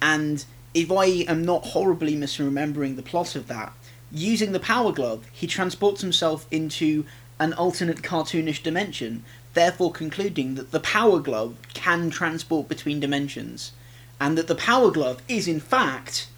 And 0.00 0.44
if 0.74 0.90
I 0.90 1.04
am 1.28 1.44
not 1.44 1.66
horribly 1.66 2.16
misremembering 2.16 2.96
the 2.96 3.02
plot 3.02 3.36
of 3.36 3.46
that, 3.48 3.72
using 4.10 4.52
the 4.52 4.60
power 4.60 4.92
glove, 4.92 5.26
he 5.32 5.46
transports 5.46 6.00
himself 6.00 6.46
into 6.50 7.04
an 7.38 7.52
alternate 7.52 8.02
cartoonish 8.02 8.62
dimension, 8.62 9.24
therefore 9.54 9.92
concluding 9.92 10.54
that 10.54 10.70
the 10.70 10.80
power 10.80 11.20
glove 11.20 11.56
can 11.74 12.10
transport 12.10 12.68
between 12.68 13.00
dimensions, 13.00 13.72
and 14.20 14.38
that 14.38 14.48
the 14.48 14.54
power 14.54 14.90
glove 14.90 15.20
is 15.28 15.46
in 15.46 15.60
fact 15.60 16.28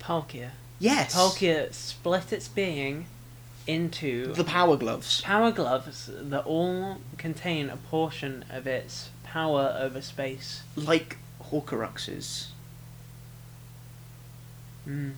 Palkia. 0.00 0.50
yes. 0.78 1.14
Palkia 1.14 1.72
split 1.72 2.32
its 2.32 2.48
being 2.48 3.06
into 3.68 4.32
The 4.32 4.42
power 4.44 4.76
gloves. 4.76 5.20
power 5.20 5.52
gloves 5.52 6.10
that 6.12 6.44
all 6.44 6.98
contain 7.18 7.68
a 7.70 7.76
portion 7.76 8.44
of 8.50 8.66
its 8.66 9.10
power 9.22 9.76
over 9.78 10.00
space. 10.00 10.62
Like 10.74 11.18
Horcruxes. 11.50 12.48
Mm. 14.88 15.12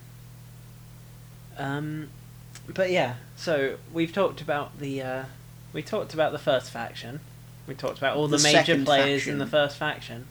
Um, 1.57 2.09
but 2.75 2.91
yeah, 2.91 3.15
so 3.37 3.77
we've 3.93 4.13
talked 4.13 4.41
about 4.41 4.79
the 4.81 5.03
uh, 5.03 5.25
we 5.73 5.83
talked 5.83 6.13
about 6.15 6.33
the 6.33 6.39
first 6.39 6.71
faction. 6.71 7.21
We 7.67 7.75
talked 7.75 7.99
about 7.99 8.17
all 8.17 8.27
the, 8.27 8.37
The 8.37 8.43
major 8.43 8.85
players 8.85 9.21
faction. 9.23 9.35
in 9.35 9.39
the 9.39 9.47
first 9.47 9.77
faction. 9.77 10.27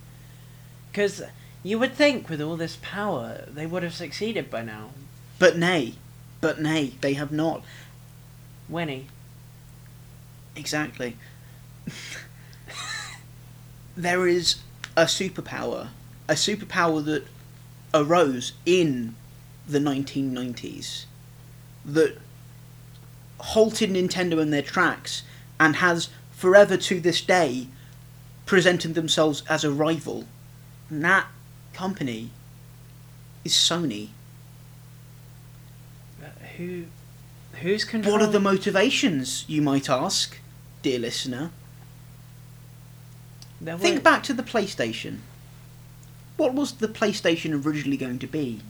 Because 0.92 1.22
you 1.64 1.80
would 1.80 1.94
think 1.94 2.30
with 2.30 2.42
all 2.42 2.58
this 2.58 2.78
power 2.82 3.46
they 3.48 3.66
would 3.66 3.84
have 3.84 3.94
succeeded 3.94 4.50
by 4.50 4.62
now. 4.64 4.90
But 5.38 5.58
nay. 5.58 5.94
But 6.42 6.60
nay, 6.62 6.94
they 7.02 7.14
have 7.14 7.32
not. 7.32 7.64
Winnie. 8.70 9.08
Exactly. 10.56 11.18
there 13.98 14.28
is 14.28 14.58
a 14.96 15.06
superpower. 15.06 15.90
A 16.28 16.34
superpower 16.34 17.04
that 17.06 17.26
arose 17.94 18.54
in 18.66 19.16
the 19.68 19.80
1990s. 19.80 21.06
That 21.86 22.18
halted 23.40 23.92
Nintendo 23.92 24.42
in 24.42 24.52
their 24.52 24.62
tracks 24.62 25.24
and 25.60 25.78
has 25.78 26.10
forever 26.32 26.78
to 26.78 27.00
this 27.00 27.22
day 27.22 27.68
presented 28.46 28.96
themselves 28.96 29.44
as 29.50 29.64
a 29.64 29.72
rival. 29.72 30.26
And 30.90 31.04
that 31.04 31.28
company 31.74 32.32
is 33.44 33.54
Sony. 33.54 34.10
Uh, 36.22 36.28
who 36.58 36.86
who's 37.62 37.84
control? 37.84 38.14
What 38.14 38.22
are 38.22 38.32
the 38.32 38.40
motivations, 38.40 39.46
you 39.48 39.62
might 39.62 39.90
ask, 39.90 40.38
dear 40.82 41.00
listener? 41.00 41.52
There 43.62 43.78
Think 43.78 43.98
were- 43.98 44.02
back 44.02 44.24
to 44.24 44.34
the 44.34 44.44
PlayStation. 44.44 45.20
What 46.38 46.54
was 46.54 46.74
the 46.74 46.88
PlayStation 46.88 47.66
originally 47.66 47.98
going 47.98 48.20
to 48.20 48.28
be? 48.28 48.62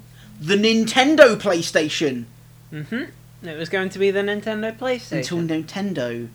The 0.41 0.56
Nintendo 0.56 1.36
PlayStation! 1.39 2.25
Mm-hmm. 2.73 3.47
It 3.47 3.58
was 3.58 3.69
going 3.69 3.89
to 3.89 3.99
be 3.99 4.10
the 4.12 4.21
Nintendo 4.21 4.75
PlayStation. 4.75 5.17
Until 5.17 5.38
Nintendo 5.39 6.30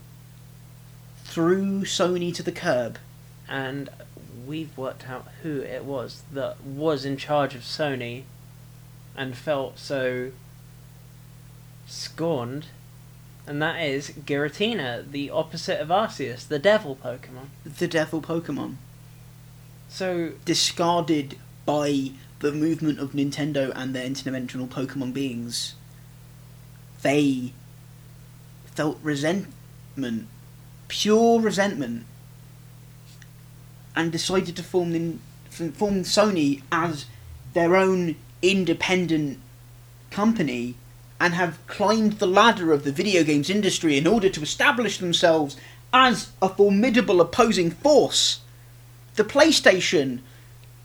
threw 1.25 1.83
Sony 1.83 2.33
to 2.35 2.43
the 2.43 2.53
curb. 2.53 2.99
and 3.49 3.89
we've 4.47 4.77
worked 4.77 5.09
out 5.09 5.27
who 5.43 5.61
it 5.63 5.85
was 5.85 6.23
that 6.31 6.61
was 6.63 7.07
in 7.07 7.17
charge 7.17 7.55
of 7.55 7.63
Sony 7.63 8.25
and 9.17 9.35
felt 9.35 9.79
so 9.79 10.31
scorned, 11.87 12.67
and 13.47 13.61
that 13.61 13.81
is 13.83 14.11
Giratina, 14.11 15.11
the 15.11 15.31
opposite 15.31 15.81
of 15.81 15.89
Arceus, 15.89 16.47
the 16.47 16.59
devil 16.59 16.97
Pokemon. 16.97 17.49
The 17.65 17.89
devil 17.89 18.23
Pokemon. 18.23 18.77
So, 19.89 20.33
Discarded 20.45 21.39
by 21.67 22.13
the 22.41 22.53
movement 22.53 22.99
of 22.99 23.13
Nintendo 23.13 23.73
and 23.75 23.95
their 23.95 24.09
interdimensional 24.09 24.69
Pokemon 24.69 25.13
beings. 25.13 25.75
They 27.03 27.53
felt 28.67 28.99
resentment. 29.03 30.29
Pure 30.89 31.41
resentment. 31.41 32.07
And 33.95 34.11
decided 34.11 34.57
to 34.57 34.63
form, 34.63 34.93
nin- 34.93 35.21
form 35.49 36.03
Sony 36.03 36.63
as 36.73 37.07
their 37.53 37.77
own 37.77 38.17
independent 38.43 39.39
company 40.11 40.77
and 41.25 41.33
have 41.33 41.67
climbed 41.67 42.19
the 42.19 42.27
ladder 42.27 42.71
of 42.71 42.85
the 42.85 42.93
video 42.93 43.25
games 43.25 43.49
industry 43.49 43.97
in 43.97 44.07
order 44.07 44.29
to 44.29 44.43
establish 44.43 44.99
themselves 44.99 45.57
as 45.91 46.31
a 46.43 46.51
formidable 46.51 47.19
opposing 47.19 47.71
force. 47.71 48.41
The 49.15 49.25
PlayStation 49.25 50.21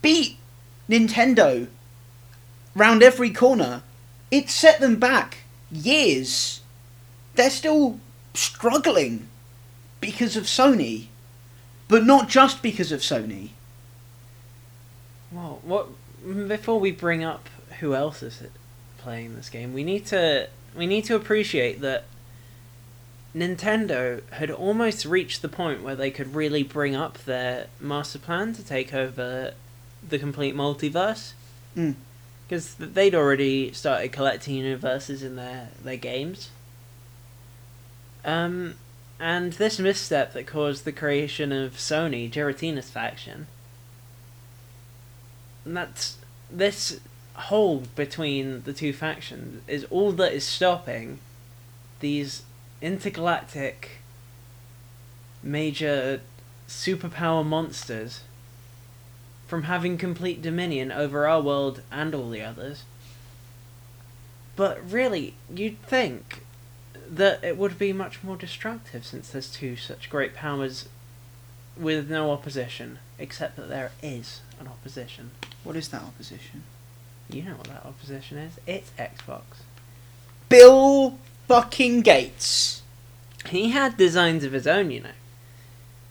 beat 0.02 0.38
Nintendo 0.90 1.68
round 2.74 3.04
every 3.04 3.32
corner. 3.32 3.84
It 4.32 4.50
set 4.50 4.80
them 4.80 4.96
back 4.96 5.40
years. 5.70 6.62
They're 7.36 7.50
still 7.50 8.00
struggling 8.34 9.28
because 10.00 10.38
of 10.38 10.46
Sony, 10.46 11.08
but 11.90 12.06
not 12.06 12.30
just 12.30 12.62
because 12.62 12.94
of 12.94 13.02
Sony. 13.02 13.50
well, 15.34 15.60
what 15.64 15.90
before 16.48 16.80
we 16.80 16.94
bring 16.94 17.26
up 17.26 17.50
who 17.82 17.94
else 17.94 18.24
is 18.24 18.42
it 18.42 18.54
playing 19.00 19.36
this 19.36 19.50
game, 19.50 19.74
we 19.74 19.84
need 19.84 20.06
to 20.08 20.50
we 20.76 20.86
need 20.86 21.06
to 21.06 21.16
appreciate 21.16 21.82
that 21.82 22.06
Nintendo 23.36 24.22
had 24.32 24.50
almost 24.50 25.06
reached 25.06 25.42
the 25.42 25.50
point 25.50 25.84
where 25.84 25.96
they 25.96 26.12
could 26.12 26.36
really 26.36 26.64
bring 26.64 26.96
up 26.96 27.18
their 27.20 27.68
master 27.80 28.20
plan 28.20 28.54
to 28.54 28.64
take 28.64 28.94
over 28.94 29.54
the 30.08 30.20
complete 30.20 30.56
multiverse. 30.56 31.34
Mm. 31.76 31.96
Because 32.48 32.74
they'd 32.76 33.14
already 33.14 33.72
started 33.74 34.12
collecting 34.12 34.56
universes 34.56 35.22
in 35.22 35.36
their, 35.36 35.70
their 35.84 35.98
games. 35.98 36.50
Um, 38.26 38.76
and 39.20 39.54
this 39.54 39.80
misstep 39.80 40.34
that 40.34 40.48
caused 40.48 40.84
the 40.84 40.92
creation 40.92 41.52
of 41.52 41.74
Sony, 41.74 42.32
Giratina's 42.32 42.90
faction, 42.90 43.46
and 45.64 45.78
that's 45.78 46.18
this 46.50 47.00
hole 47.40 47.84
between 47.96 48.64
the 48.64 48.74
two 48.74 48.94
factions 48.94 49.62
is 49.68 49.86
all 49.86 50.12
that 50.14 50.34
is 50.34 50.44
stopping 50.44 51.20
these 52.00 52.44
intergalactic 52.82 54.02
major 55.42 56.22
superpower 56.68 57.46
monsters 57.46 58.22
from 59.48 59.64
having 59.64 59.98
complete 59.98 60.42
dominion 60.42 60.92
over 60.92 61.28
our 61.28 61.42
world 61.42 61.82
and 61.92 62.14
all 62.14 62.30
the 62.30 62.42
others. 62.42 62.84
But 64.56 64.92
really, 64.92 65.34
you'd 65.54 65.82
think 65.82 66.44
that 67.10 67.44
it 67.44 67.58
would 67.58 67.80
be 67.80 67.92
much 67.92 68.24
more 68.24 68.36
destructive 68.36 69.06
since 69.06 69.30
there's 69.30 69.52
two 69.52 69.76
such 69.76 70.10
great 70.10 70.36
powers 70.36 70.88
with 71.76 72.10
no 72.12 72.32
opposition, 72.32 73.00
except 73.18 73.56
that 73.56 73.70
there 73.70 73.92
is 74.04 74.42
an 74.60 74.68
opposition. 74.68 75.32
What 75.64 75.76
is 75.76 75.88
that 75.90 76.04
opposition? 76.04 76.64
You 77.30 77.44
know 77.44 77.52
what 77.52 77.68
that 77.68 77.86
opposition 77.86 78.38
is? 78.38 78.60
It's 78.66 78.92
Xbox. 78.98 79.42
Bill 80.50 81.18
fucking 81.48 82.02
Gates. 82.02 82.82
He 83.48 83.70
had 83.70 83.98
designs 83.98 84.44
of 84.44 84.52
his 84.52 84.68
own, 84.68 84.92
you 84.92 85.02
know. 85.02 85.10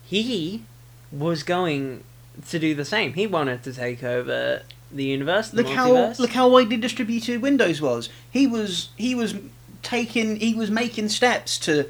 He 0.05 0.63
was 1.11 1.43
going 1.43 2.05
to 2.49 2.59
do 2.59 2.75
the 2.75 2.85
same. 2.85 3.15
He 3.15 3.27
wanted 3.27 3.63
to 3.65 3.73
take 3.73 4.03
over 4.03 4.63
the 4.91 5.05
universe, 5.05 5.51
the 5.51 5.63
Look 5.63 5.73
how 5.73 5.91
multiverse. 5.91 6.19
look 6.19 6.31
how 6.31 6.49
widely 6.49 6.77
distributed 6.77 7.43
Windows 7.43 7.81
was. 7.81 8.09
He 8.31 8.47
was 8.47 8.89
he 8.97 9.15
was 9.15 9.35
taking 9.83 10.37
he 10.37 10.55
was 10.55 10.71
making 10.71 11.09
steps 11.11 11.59
to 11.61 11.89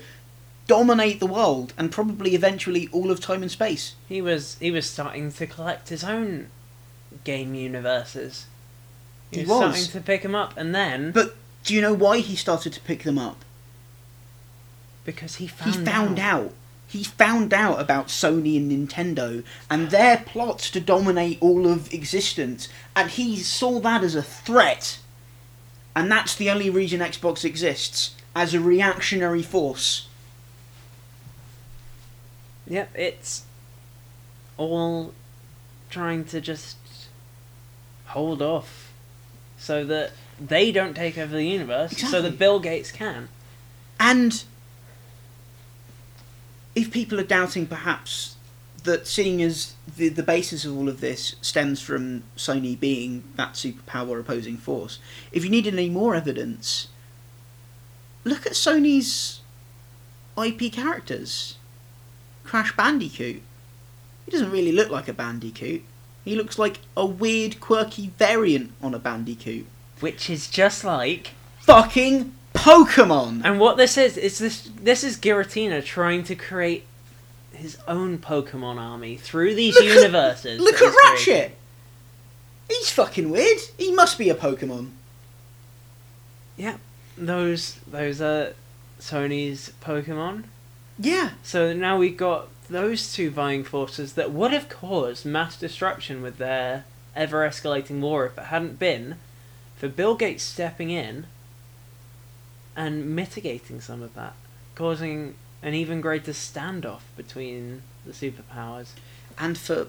dominate 0.67 1.21
the 1.21 1.27
world 1.27 1.73
and 1.79 1.91
probably 1.93 2.35
eventually 2.35 2.89
all 2.93 3.11
of 3.11 3.21
time 3.21 3.43
and 3.43 3.51
space. 3.51 3.95
He 4.09 4.21
was 4.21 4.57
he 4.59 4.71
was 4.71 4.89
starting 4.89 5.31
to 5.33 5.47
collect 5.47 5.91
his 5.91 6.03
own 6.03 6.49
game 7.25 7.55
universes. 7.55 8.47
He, 9.31 9.41
He 9.41 9.47
was, 9.47 9.75
starting 9.75 9.93
to 9.93 10.01
pick 10.01 10.23
them 10.23 10.35
up, 10.35 10.57
and 10.57 10.75
then 10.75 11.13
But 11.13 11.37
do 11.65 11.75
you 11.75 11.81
know 11.81 11.93
why 11.93 12.19
he 12.19 12.37
started 12.37 12.73
to 12.73 12.81
pick 12.81 13.03
them 13.03 13.19
up? 13.19 13.45
because 15.09 15.37
he 15.37 15.47
found 15.47 15.75
he 15.75 15.85
found 15.85 16.19
out. 16.19 16.53
He 16.87 17.03
found 17.03 17.55
out 17.55 17.81
about 17.81 18.09
Sony 18.09 18.59
and 18.59 18.71
Nintendo 18.71 19.43
and 19.71 19.91
their 19.91 20.19
plots 20.19 20.71
to 20.73 20.81
dominate 20.81 21.39
all 21.41 21.67
of 21.67 21.93
existence, 21.95 22.69
and 22.95 23.09
he 23.09 23.39
saw 23.39 23.81
that 23.81 24.05
as 24.05 24.15
a 24.15 24.23
threat. 24.23 24.99
And 25.97 26.13
that's 26.13 26.35
the 26.35 26.51
only 26.51 26.69
reason 26.69 27.01
Xbox 27.01 27.43
exists 27.43 28.15
as 28.37 28.53
a 28.53 28.61
reactionary 28.61 29.43
force. 29.43 30.09
Yep, 32.67 32.91
it's 32.95 33.45
all 34.59 35.15
trying 35.89 36.27
to 36.27 36.41
just 36.43 36.77
hold 38.09 38.43
off 38.43 38.88
so 39.59 39.85
that 39.85 40.13
they 40.41 40.71
don't 40.73 40.95
take 40.95 41.19
over 41.19 41.35
the 41.35 41.45
universe, 41.45 41.91
so 41.93 42.07
Exactly. 42.07 42.21
that 42.31 42.39
Bill 42.39 42.61
Gates 42.61 42.91
can. 42.93 43.29
And 44.01 44.45
if 46.75 46.91
people 46.91 47.19
are 47.19 47.25
doubting, 47.25 47.67
perhaps 47.67 48.37
that 48.85 49.07
seeing 49.07 49.43
as 49.43 49.75
the 49.97 50.09
the 50.09 50.23
basis 50.23 50.65
of 50.65 50.77
all 50.77 50.89
of 50.89 51.01
this 51.01 51.35
stems 51.43 51.81
from 51.83 52.23
Sony 52.37 52.79
being 52.79 53.25
that 53.37 53.55
superpower 53.55 54.21
opposing 54.21 54.57
force, 54.57 54.99
if 55.33 55.45
you 55.45 55.51
need 55.51 55.67
any 55.67 55.89
more 55.91 56.15
evidence, 56.15 56.89
look 58.25 58.47
at 58.47 58.53
Sony's 58.53 59.41
IP 60.41 60.73
characters. 60.73 61.57
Crash 62.45 62.75
Bandicoot. 62.77 63.43
He 64.25 64.31
doesn't 64.31 64.51
really 64.51 64.73
look 64.73 64.91
like 64.91 65.09
a 65.09 65.13
Bandicoot. 65.13 65.83
He 66.29 66.37
looks 66.37 66.59
like 66.59 66.79
a 66.97 67.07
weird, 67.07 67.59
quirky 67.61 68.09
variant 68.19 68.73
on 68.83 68.95
a 68.95 68.99
Bandicoot. 68.99 69.67
Which 70.01 70.29
is 70.29 70.49
just 70.49 70.85
like 70.85 71.31
Fucking 71.61 72.33
Pokemon! 72.55 73.43
And 73.45 73.59
what 73.59 73.77
this 73.77 73.97
is 73.97 74.17
is 74.17 74.39
this 74.39 74.69
this 74.81 75.03
is 75.05 75.17
Giratina 75.17 75.85
trying 75.85 76.23
to 76.25 76.35
create 76.35 76.85
his 77.53 77.79
own 77.89 78.19
Pokemon 78.19 78.77
army 78.79 79.17
through 79.17 79.55
these 79.55 79.75
Look 79.75 79.85
at- 79.85 79.95
universes. 79.97 80.61
Look 80.61 80.75
at 80.75 80.81
he's 80.81 80.91
created. 80.95 81.41
Ratchet! 81.51 81.57
He's 82.69 82.91
fucking 82.91 83.31
weird. 83.31 83.59
He 83.79 83.93
must 83.93 84.19
be 84.19 84.29
a 84.29 84.35
Pokemon. 84.35 84.91
Yeah, 86.57 86.77
those 87.17 87.79
those 87.87 88.21
are 88.21 88.53
Sony's 89.01 89.73
Pokemon. 89.83 90.45
Yeah. 90.99 91.31
So 91.43 91.73
now 91.73 91.97
we've 91.99 92.17
got 92.17 92.49
those 92.69 93.13
two 93.13 93.31
vying 93.31 93.65
forces 93.65 94.15
that 94.15 94.33
would 94.33 94.53
have 94.53 94.69
caused 94.69 95.25
mass 95.25 95.59
destruction 95.59 96.23
with 96.23 96.39
their 96.39 96.85
ever 97.15 97.49
escalating 97.49 98.01
war 98.01 98.27
if 98.27 98.39
it 98.39 98.45
hadn't 98.45 98.79
been 98.79 99.17
for 99.77 99.89
Bill 99.89 100.15
Gates 100.15 100.43
stepping 100.43 100.91
in 100.91 101.27
and 102.77 103.15
mitigating 103.15 103.81
some 103.81 104.03
of 104.03 104.15
that, 104.15 104.35
causing 104.75 105.35
an 105.63 105.75
even 105.75 106.01
greater 106.01 106.33
standoff 106.33 107.03
between 107.17 107.83
the 108.05 108.13
superpowers. 108.13 108.91
And 109.39 109.57
for 109.57 109.89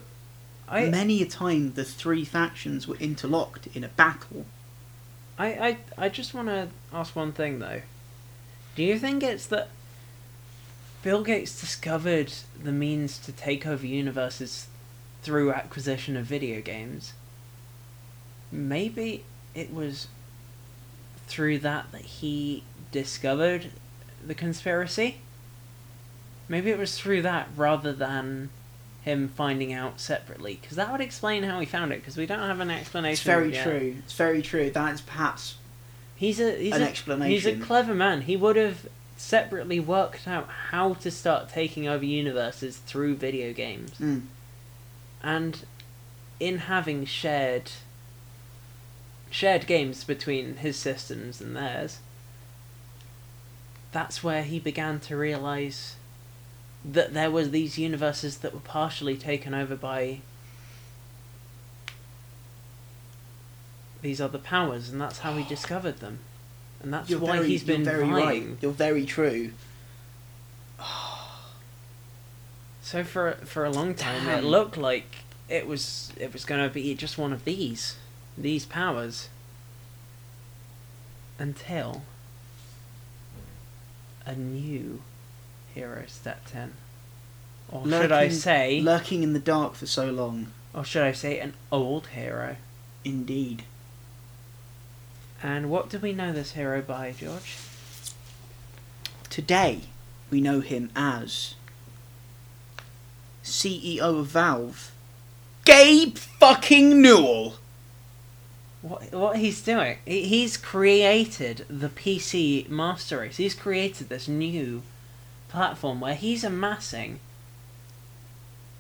I, 0.68 0.86
many 0.86 1.22
a 1.22 1.26
time, 1.26 1.74
the 1.74 1.84
three 1.84 2.24
factions 2.24 2.88
were 2.88 2.98
interlocked 2.98 3.68
in 3.76 3.84
a 3.84 3.88
battle. 3.90 4.46
I, 5.38 5.48
I, 5.48 5.78
I 6.06 6.10
just 6.10 6.34
want 6.34 6.48
to 6.50 6.70
ask 6.94 7.16
one 7.16 7.32
thing 7.32 7.60
though. 7.60 7.82
Do 8.76 8.84
you 8.84 9.00
think 9.00 9.24
it's 9.24 9.48
that 9.48 9.70
Bill 11.02 11.24
Gates 11.24 11.60
discovered 11.60 12.34
the 12.62 12.72
means 12.72 13.18
to 13.20 13.32
take 13.32 13.66
over 13.66 13.86
universes 13.86 14.68
through 15.22 15.54
acquisition 15.54 16.18
of 16.18 16.26
video 16.26 16.62
games? 16.62 17.14
Maybe 18.52 19.24
it 19.56 19.74
was 19.74 20.08
through 21.28 21.60
that 21.60 21.92
that 21.92 22.02
he 22.02 22.64
discovered 22.92 23.68
the 24.26 24.34
conspiracy? 24.34 25.20
Maybe 26.48 26.72
it 26.72 26.78
was 26.78 26.98
through 26.98 27.22
that 27.22 27.48
rather 27.56 27.94
than 27.94 28.50
him 29.04 29.30
finding 29.30 29.72
out 29.72 30.02
separately, 30.02 30.60
because 30.62 30.76
that 30.76 30.92
would 30.92 31.00
explain 31.00 31.44
how 31.44 31.60
he 31.60 31.66
found 31.66 31.94
it. 31.94 32.00
Because 32.00 32.18
we 32.18 32.26
don't 32.26 32.40
have 32.40 32.60
an 32.60 32.72
explanation. 32.72 33.14
It's 33.14 33.22
very 33.22 33.54
yet. 33.54 33.64
true. 33.64 33.96
It's 34.00 34.14
very 34.14 34.42
true. 34.42 34.70
That 34.70 34.94
is 34.94 35.02
perhaps 35.02 35.56
He's 36.20 36.42
a 36.42 36.52
he's 36.58 36.76
an 36.76 36.82
a, 36.82 36.86
explanation. 36.86 37.32
He's 37.32 37.46
a 37.46 37.66
clever 37.66 37.96
man. 37.96 38.24
He 38.24 38.36
would 38.36 38.58
have 38.58 38.90
separately 39.20 39.82
worked 39.82 40.28
out 40.28 40.48
how 40.72 40.94
to 40.94 41.12
start 41.12 41.50
taking 41.50 41.88
over 41.88 42.06
universes 42.06 42.78
through 42.78 43.16
video 43.16 43.52
games. 43.52 43.92
Mm. 44.00 44.22
And 45.22 45.66
in 46.40 46.60
having 46.60 47.04
shared 47.06 47.72
shared 49.30 49.68
games 49.68 50.04
between 50.06 50.56
his 50.56 50.78
systems 50.78 51.42
and 51.42 51.56
theirs, 51.56 52.00
that's 53.92 54.24
where 54.24 54.44
he 54.44 54.58
began 54.58 55.00
to 55.02 55.18
realize 55.18 55.98
that 56.86 57.14
there 57.14 57.30
was 57.30 57.52
these 57.52 57.78
universes 57.78 58.38
that 58.38 58.54
were 58.54 58.60
partially 58.62 59.18
taken 59.18 59.54
over 59.54 59.76
by 59.76 60.22
these 64.02 64.22
other 64.22 64.38
powers, 64.38 64.90
and 64.90 65.02
that's 65.02 65.20
how 65.20 65.34
he 65.34 65.44
discovered 65.44 66.00
them. 66.00 66.20
And 66.82 66.94
that's 66.94 67.10
You're 67.10 67.20
why 67.20 67.38
very, 67.38 67.48
he's 67.50 67.64
been 67.64 67.84
you're 67.84 67.92
very 67.92 68.06
vying. 68.10 68.50
right. 68.52 68.58
You're 68.62 68.72
very 68.72 69.06
true. 69.06 69.52
So 72.82 73.04
for 73.04 73.34
for 73.46 73.66
a 73.66 73.70
long 73.70 73.94
time, 73.94 74.28
it 74.28 74.44
looked 74.44 74.76
like 74.76 75.18
it 75.48 75.68
was 75.68 76.12
it 76.18 76.34
was 76.34 76.44
going 76.44 76.68
to 76.68 76.74
be 76.74 76.96
just 76.96 77.20
one 77.20 77.32
of 77.34 77.46
these 77.46 77.98
these 78.36 78.66
powers. 78.66 79.30
Until 81.38 82.02
a 84.26 84.34
new 84.36 85.02
hero 85.74 86.04
stepped 86.08 86.54
in, 86.56 86.74
or 87.70 87.88
should 87.88 88.12
I 88.12 88.30
say, 88.30 88.82
Lurking 88.82 89.22
in 89.24 89.34
the 89.34 89.40
dark 89.40 89.76
for 89.76 89.86
so 89.86 90.10
long. 90.12 90.48
or 90.74 90.84
should 90.84 91.04
I 91.04 91.12
say, 91.14 91.40
an 91.40 91.54
old 91.72 92.08
hero? 92.08 92.56
Indeed. 93.06 93.64
And 95.42 95.70
what 95.70 95.90
do 95.90 96.00
we 96.00 96.14
know 96.14 96.34
this 96.34 96.52
hero 96.54 96.82
by, 96.82 97.14
George? 97.18 97.58
Today, 99.30 99.82
we 100.30 100.42
know 100.42 100.60
him 100.60 100.90
as 100.96 101.56
CEO 103.44 104.00
of 104.02 104.28
Valve, 104.28 104.92
Gabe 105.66 106.18
fucking 106.18 107.02
Newell. 107.02 107.56
What 108.82 109.12
what 109.12 109.38
he's 109.38 109.62
doing? 109.62 109.98
He's 110.06 110.56
created 110.58 111.66
the 111.70 111.90
PC 111.90 112.70
Master 112.70 113.20
Race. 113.20 113.38
He's 113.38 113.54
created 113.54 114.10
this 114.10 114.28
new 114.28 114.84
platform 115.50 116.00
where 116.00 116.16
he's 116.16 116.44
amassing. 116.44 117.20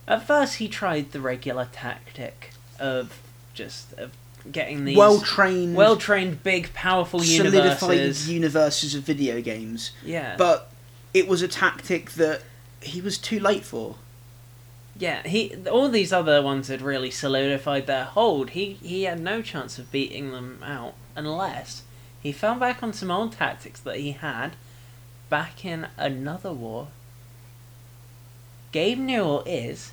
At 0.07 0.25
first, 0.25 0.55
he 0.55 0.67
tried 0.67 1.11
the 1.11 1.21
regular 1.21 1.67
tactic 1.71 2.51
of 2.79 3.21
just 3.53 3.93
of 3.93 4.11
getting 4.51 4.85
these 4.85 4.97
Well 4.97 5.19
trained, 5.21 5.75
well 5.75 5.95
trained, 5.97 6.43
big, 6.43 6.73
powerful 6.73 7.19
solidified 7.19 7.91
universes. 7.97 8.29
universes 8.29 8.95
of 8.95 9.03
video 9.03 9.41
games. 9.41 9.91
yeah, 10.03 10.35
But 10.37 10.71
it 11.13 11.27
was 11.27 11.41
a 11.41 11.47
tactic 11.47 12.11
that 12.11 12.41
he 12.81 13.01
was 13.01 13.17
too 13.17 13.39
late 13.39 13.63
for. 13.65 13.95
yeah. 14.97 15.21
He 15.27 15.55
all 15.69 15.89
these 15.89 16.13
other 16.13 16.41
ones 16.41 16.67
had 16.67 16.81
really 16.81 17.11
solidified 17.11 17.87
their 17.87 18.05
hold. 18.05 18.51
He 18.51 18.73
he 18.81 19.03
had 19.03 19.19
no 19.19 19.41
chance 19.41 19.77
of 19.79 19.91
beating 19.91 20.31
them 20.31 20.61
out 20.63 20.93
unless 21.15 21.83
he 22.21 22.31
fell 22.31 22.55
back 22.55 22.81
on 22.83 22.93
some 22.93 23.09
old 23.11 23.31
tactics 23.33 23.79
that 23.81 23.97
he 23.97 24.11
had 24.11 24.55
back 25.29 25.63
in 25.65 25.87
another 25.97 26.51
war. 26.53 26.87
Gabe 28.71 28.99
Newell 28.99 29.43
is 29.45 29.91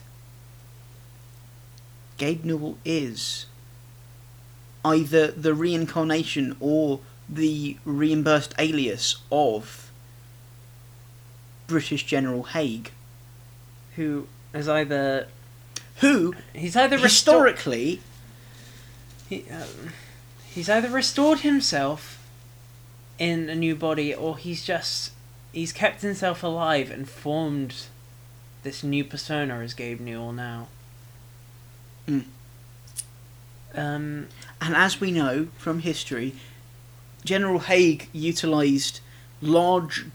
Gabe 2.18 2.44
Newell 2.44 2.78
is 2.84 3.46
either 4.86 5.28
the 5.28 5.54
reincarnation 5.54 6.56
or 6.60 7.00
the 7.28 7.76
reimbursed 7.84 8.54
alias 8.58 9.16
of 9.32 9.90
British 11.66 12.04
General 12.04 12.44
Haig, 12.44 12.92
who 13.96 14.28
is 14.54 14.68
either 14.68 15.26
who 15.96 16.34
he's 16.52 16.76
either 16.76 16.98
historically 16.98 18.00
he, 19.28 19.44
um, 19.50 19.92
he's 20.44 20.68
either 20.68 20.88
restored 20.88 21.40
himself 21.40 22.22
in 23.18 23.48
a 23.48 23.54
new 23.54 23.74
body 23.74 24.14
or 24.14 24.36
he's 24.36 24.64
just 24.64 25.12
he's 25.52 25.72
kept 25.72 26.02
himself 26.02 26.42
alive 26.42 26.90
and 26.90 27.08
formed 27.08 27.86
this 28.62 28.82
new 28.82 29.04
persona 29.04 29.60
as 29.60 29.74
Gabe 29.74 30.00
Newell 30.00 30.32
now. 30.32 30.68
Mm. 32.06 32.24
Um, 33.76 34.28
And 34.60 34.74
as 34.74 35.00
we 35.00 35.10
know 35.10 35.48
from 35.58 35.80
history, 35.80 36.34
General 37.24 37.60
Haig 37.60 38.08
utilised 38.12 39.00
large 39.42 40.06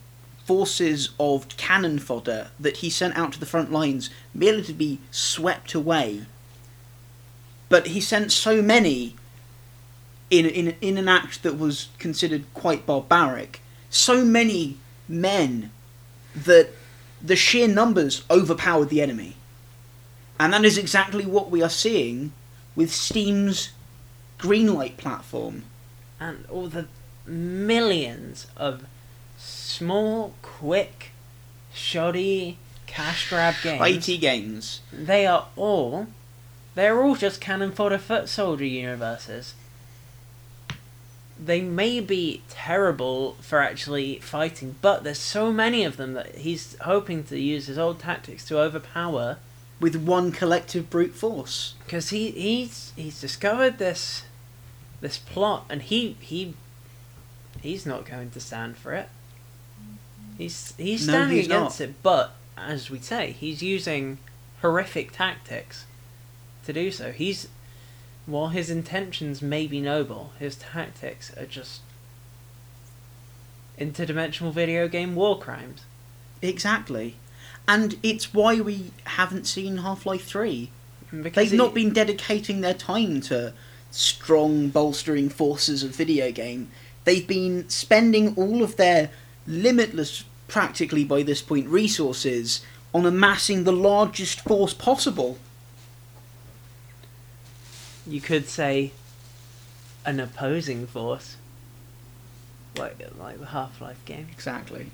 forces 0.44 1.10
of 1.20 1.48
cannon 1.56 1.98
fodder 1.98 2.50
that 2.58 2.78
he 2.78 2.90
sent 2.90 3.16
out 3.16 3.32
to 3.32 3.40
the 3.40 3.46
front 3.46 3.70
lines 3.70 4.10
merely 4.34 4.62
to 4.62 4.72
be 4.72 4.98
swept 5.10 5.74
away. 5.74 6.26
But 7.68 7.88
he 7.88 8.00
sent 8.00 8.32
so 8.32 8.60
many 8.60 9.14
in, 10.28 10.46
in, 10.46 10.76
in 10.80 10.98
an 10.98 11.08
act 11.08 11.42
that 11.42 11.58
was 11.58 11.88
considered 11.98 12.44
quite 12.54 12.84
barbaric, 12.84 13.60
so 13.88 14.24
many 14.24 14.78
men 15.08 15.70
that 16.34 16.70
the 17.22 17.36
sheer 17.36 17.68
numbers 17.68 18.24
overpowered 18.30 18.88
the 18.88 19.00
enemy. 19.00 19.36
And 20.40 20.52
that 20.52 20.64
is 20.64 20.76
exactly 20.76 21.24
what 21.24 21.50
we 21.50 21.62
are 21.62 21.70
seeing 21.70 22.32
with 22.74 22.92
Steam's 22.92 23.70
Greenlight 24.38 24.96
platform. 24.96 25.64
and 26.18 26.44
all 26.48 26.68
the 26.68 26.86
millions 27.26 28.46
of 28.56 28.84
small, 29.38 30.34
quick, 30.42 31.10
shoddy 31.74 32.58
cash 32.86 33.28
grab 33.28 33.54
games. 33.62 34.08
IT 34.08 34.18
games. 34.18 34.80
They 34.92 35.26
are 35.26 35.48
all 35.56 36.06
They're 36.74 37.02
all 37.02 37.16
just 37.16 37.40
cannon 37.40 37.72
fodder 37.72 37.98
foot 37.98 38.28
soldier 38.28 38.64
universes. 38.64 39.54
They 41.38 41.60
may 41.60 42.00
be 42.00 42.42
terrible 42.48 43.36
for 43.40 43.60
actually 43.60 44.18
fighting, 44.20 44.76
but 44.80 45.02
there's 45.04 45.18
so 45.18 45.52
many 45.52 45.84
of 45.84 45.96
them 45.96 46.12
that 46.14 46.36
he's 46.36 46.76
hoping 46.82 47.24
to 47.24 47.38
use 47.38 47.66
his 47.66 47.78
old 47.78 47.98
tactics 47.98 48.44
to 48.46 48.58
overpower. 48.58 49.38
With 49.82 49.96
one 49.96 50.32
collective 50.32 50.88
brute 50.88 51.14
force. 51.14 51.74
Because 51.84 52.08
he 52.08 52.30
he's 52.30 52.92
he's 52.96 53.20
discovered 53.20 53.76
this 53.78 54.22
this 55.02 55.18
plot, 55.18 55.66
and 55.68 55.82
he 55.82 56.16
he 56.20 56.54
he's 57.60 57.84
not 57.84 58.06
going 58.06 58.30
to 58.30 58.40
stand 58.40 58.76
for 58.78 58.94
it. 58.94 59.08
He's 60.38 60.72
he's 60.78 61.06
No, 61.06 61.12
standing 61.14 61.36
he's 61.36 61.46
against 61.46 61.80
not. 61.80 61.88
it, 61.88 61.94
but 62.02 62.34
as 62.56 62.90
we 62.90 63.00
say, 63.00 63.32
he's 63.32 63.62
using 63.62 64.18
horrific 64.60 65.12
tactics 65.12 65.84
to 66.64 66.72
do 66.72 66.90
so. 66.90 67.10
He's 67.12 67.48
while 68.24 68.48
his 68.48 68.70
intentions 68.70 69.42
may 69.42 69.66
be 69.66 69.80
noble, 69.80 70.32
his 70.38 70.54
tactics 70.54 71.36
are 71.36 71.44
just 71.46 71.80
interdimensional 73.78 74.52
video 74.52 74.86
game 74.86 75.14
war 75.16 75.38
crimes. 75.38 75.80
Exactly. 76.40 77.16
And 77.68 77.98
it's 78.02 78.34
why 78.34 78.60
we 78.60 78.92
haven't 79.04 79.46
seen 79.46 79.78
Half 79.78 80.04
Life 80.06 80.24
3. 80.26 80.70
Because 81.10 81.34
They've 81.34 81.50
he- 81.52 81.56
not 81.56 81.74
been 81.74 81.92
dedicating 81.92 82.60
their 82.60 82.74
time 82.74 83.20
to 83.22 83.52
strong, 83.90 84.68
bolstering 84.68 85.28
forces 85.28 85.82
of 85.82 85.94
video 85.94 86.32
game. 86.32 86.70
They've 87.04 87.26
been 87.26 87.68
spending 87.68 88.34
all 88.36 88.62
of 88.62 88.76
their 88.76 89.10
limitless, 89.46 90.24
practically 90.48 91.04
by 91.04 91.22
this 91.22 91.42
point, 91.42 91.68
resources 91.68 92.62
on 92.94 93.04
amassing 93.06 93.64
the 93.64 93.72
largest 93.72 94.40
force 94.40 94.74
possible. 94.74 95.38
you 98.06 98.20
could 98.20 98.48
say 98.48 98.90
an 100.04 100.18
opposing 100.18 100.86
force. 100.86 101.36
Like 102.76 102.98
like 103.18 103.38
the 103.38 103.46
Half 103.46 103.80
Life 103.80 104.04
game. 104.04 104.26
Exactly. 104.32 104.90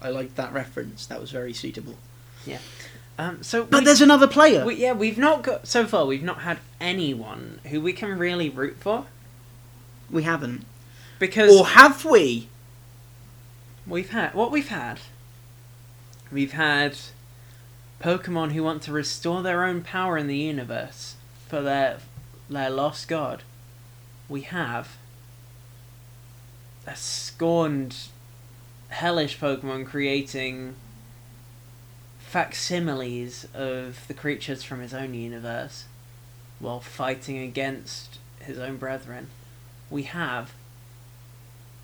I 0.00 0.10
liked 0.10 0.36
that 0.36 0.52
reference. 0.52 1.06
That 1.06 1.20
was 1.20 1.30
very 1.30 1.52
suitable. 1.52 1.96
Um 3.18 3.42
so 3.42 3.64
But 3.64 3.80
we- 3.80 3.84
there's 3.84 4.00
another 4.00 4.26
player. 4.26 4.64
We, 4.64 4.76
yeah, 4.76 4.92
we've 4.92 5.18
not 5.18 5.42
got 5.42 5.66
so 5.66 5.86
far. 5.86 6.06
We've 6.06 6.22
not 6.22 6.40
had 6.42 6.58
anyone 6.80 7.60
who 7.68 7.80
we 7.80 7.92
can 7.92 8.18
really 8.18 8.48
root 8.48 8.76
for 8.80 9.06
we 10.10 10.22
haven't. 10.24 10.64
because 11.18 11.54
Or 11.54 11.66
have 11.66 12.04
we? 12.04 12.48
we've 13.86 14.10
had 14.10 14.34
what 14.34 14.50
we've 14.50 14.68
had. 14.68 15.00
We've 16.30 16.52
had 16.52 16.96
Pokemon 18.00 18.52
who 18.52 18.62
want 18.62 18.82
to 18.82 18.92
restore 18.92 19.42
their 19.42 19.64
own 19.64 19.82
power 19.82 20.16
in 20.18 20.26
the 20.26 20.36
universe 20.36 21.16
for 21.48 21.60
their 21.62 21.98
their 22.48 22.70
lost 22.70 23.08
god. 23.08 23.42
We 24.28 24.40
have 24.42 24.96
a 26.86 26.96
scorned, 26.96 27.96
hellish 28.88 29.38
Pokemon 29.38 29.86
creating 29.86 30.74
facsimiles 32.32 33.46
of 33.52 34.08
the 34.08 34.14
creatures 34.14 34.64
from 34.64 34.80
his 34.80 34.94
own 34.94 35.12
universe 35.12 35.84
while 36.60 36.80
fighting 36.80 37.36
against 37.36 38.18
his 38.40 38.58
own 38.58 38.78
brethren. 38.78 39.26
We 39.90 40.04
have 40.04 40.54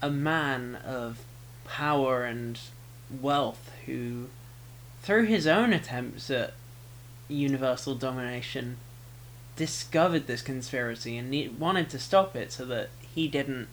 a 0.01 0.09
man 0.09 0.77
of 0.77 1.19
power 1.67 2.25
and 2.25 2.59
wealth 3.21 3.71
who, 3.85 4.29
through 5.03 5.27
his 5.27 5.47
own 5.47 5.75
attempts 5.75 6.31
at 6.31 6.55
universal 7.29 7.95
domination, 7.95 8.79
discovered 9.55 10.27
this 10.27 10.41
conspiracy 10.41 11.19
and 11.19 11.61
wanted 11.61 11.91
to 11.91 11.99
stop 11.99 12.35
it 12.35 12.53
so 12.53 12.65
that 12.65 12.89
he 13.15 13.29
didn't 13.29 13.69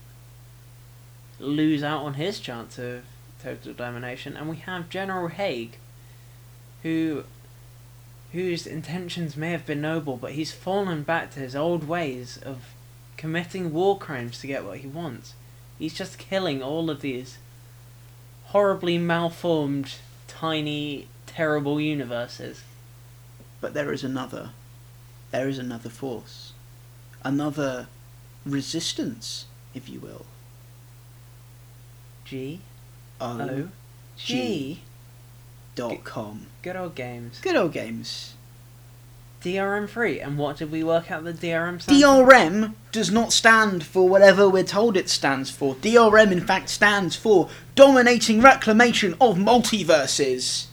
lose 1.40 1.84
out 1.84 2.02
on 2.02 2.16
his 2.16 2.38
chance 2.38 2.78
of 2.78 3.04
total 3.42 3.72
domination. 3.72 4.36
And 4.36 4.50
we 4.50 4.58
have 4.58 4.90
General 4.90 5.30
Haig, 5.30 5.78
who 6.86 7.24
whose 8.32 8.68
intentions 8.68 9.36
may 9.36 9.50
have 9.50 9.66
been 9.66 9.82
noble, 9.82 10.18
but 10.18 10.34
he's 10.34 10.52
fallen 10.52 11.02
back 11.02 11.32
to 11.32 11.40
his 11.40 11.56
old 11.56 11.88
ways 11.88 12.38
of 12.38 12.76
committing 13.18 13.74
war 13.74 13.98
crimes 13.98 14.40
to 14.40 14.46
get 14.46 14.64
what 14.64 14.78
he 14.78 14.88
wants. 14.88 15.34
He's 15.80 15.96
just 15.96 16.20
killing 16.20 16.62
all 16.62 16.92
of 16.92 17.02
these 17.02 17.40
horribly 18.46 19.00
malformed, 19.00 19.96
tiny, 20.28 21.08
terrible 21.26 21.82
universes. 21.82 22.64
But 23.62 23.74
there 23.74 23.92
is 23.92 24.04
another. 24.04 24.52
There 25.32 25.50
is 25.50 25.58
another 25.58 25.90
force. 25.90 26.54
Another 27.24 27.88
resistance, 28.46 29.46
if 29.74 29.90
you 29.90 30.00
will. 30.00 30.28
G 32.26 32.60
O 33.20 33.42
O 33.42 33.70
G. 34.18 34.82
dot 35.76 36.04
com. 36.04 36.48
Good 36.62 36.76
old 36.76 36.96
games. 36.96 37.40
Good 37.42 37.56
old 37.56 37.74
games. 37.74 38.34
DRM 39.46 39.88
free. 39.88 40.20
And 40.20 40.38
what 40.40 40.58
did 40.58 40.72
we 40.72 40.84
work 40.84 41.12
out 41.12 41.24
the 41.24 41.32
DRM 41.32 41.82
stands? 41.82 42.02
DRM 42.02 42.74
does 42.92 43.12
not 43.12 43.32
stand 43.32 43.84
for 43.84 44.10
whatever 44.10 44.50
we're 44.50 44.64
told 44.64 44.98
it 44.98 45.08
stands 45.08 45.52
for. 45.52 45.76
DRM, 45.76 46.32
in 46.32 46.42
fact, 46.42 46.70
stands 46.70 47.16
for 47.16 47.50
Dominating 47.76 48.42
Reclamation 48.42 49.14
of 49.22 49.38
Multiverses. 49.38 50.66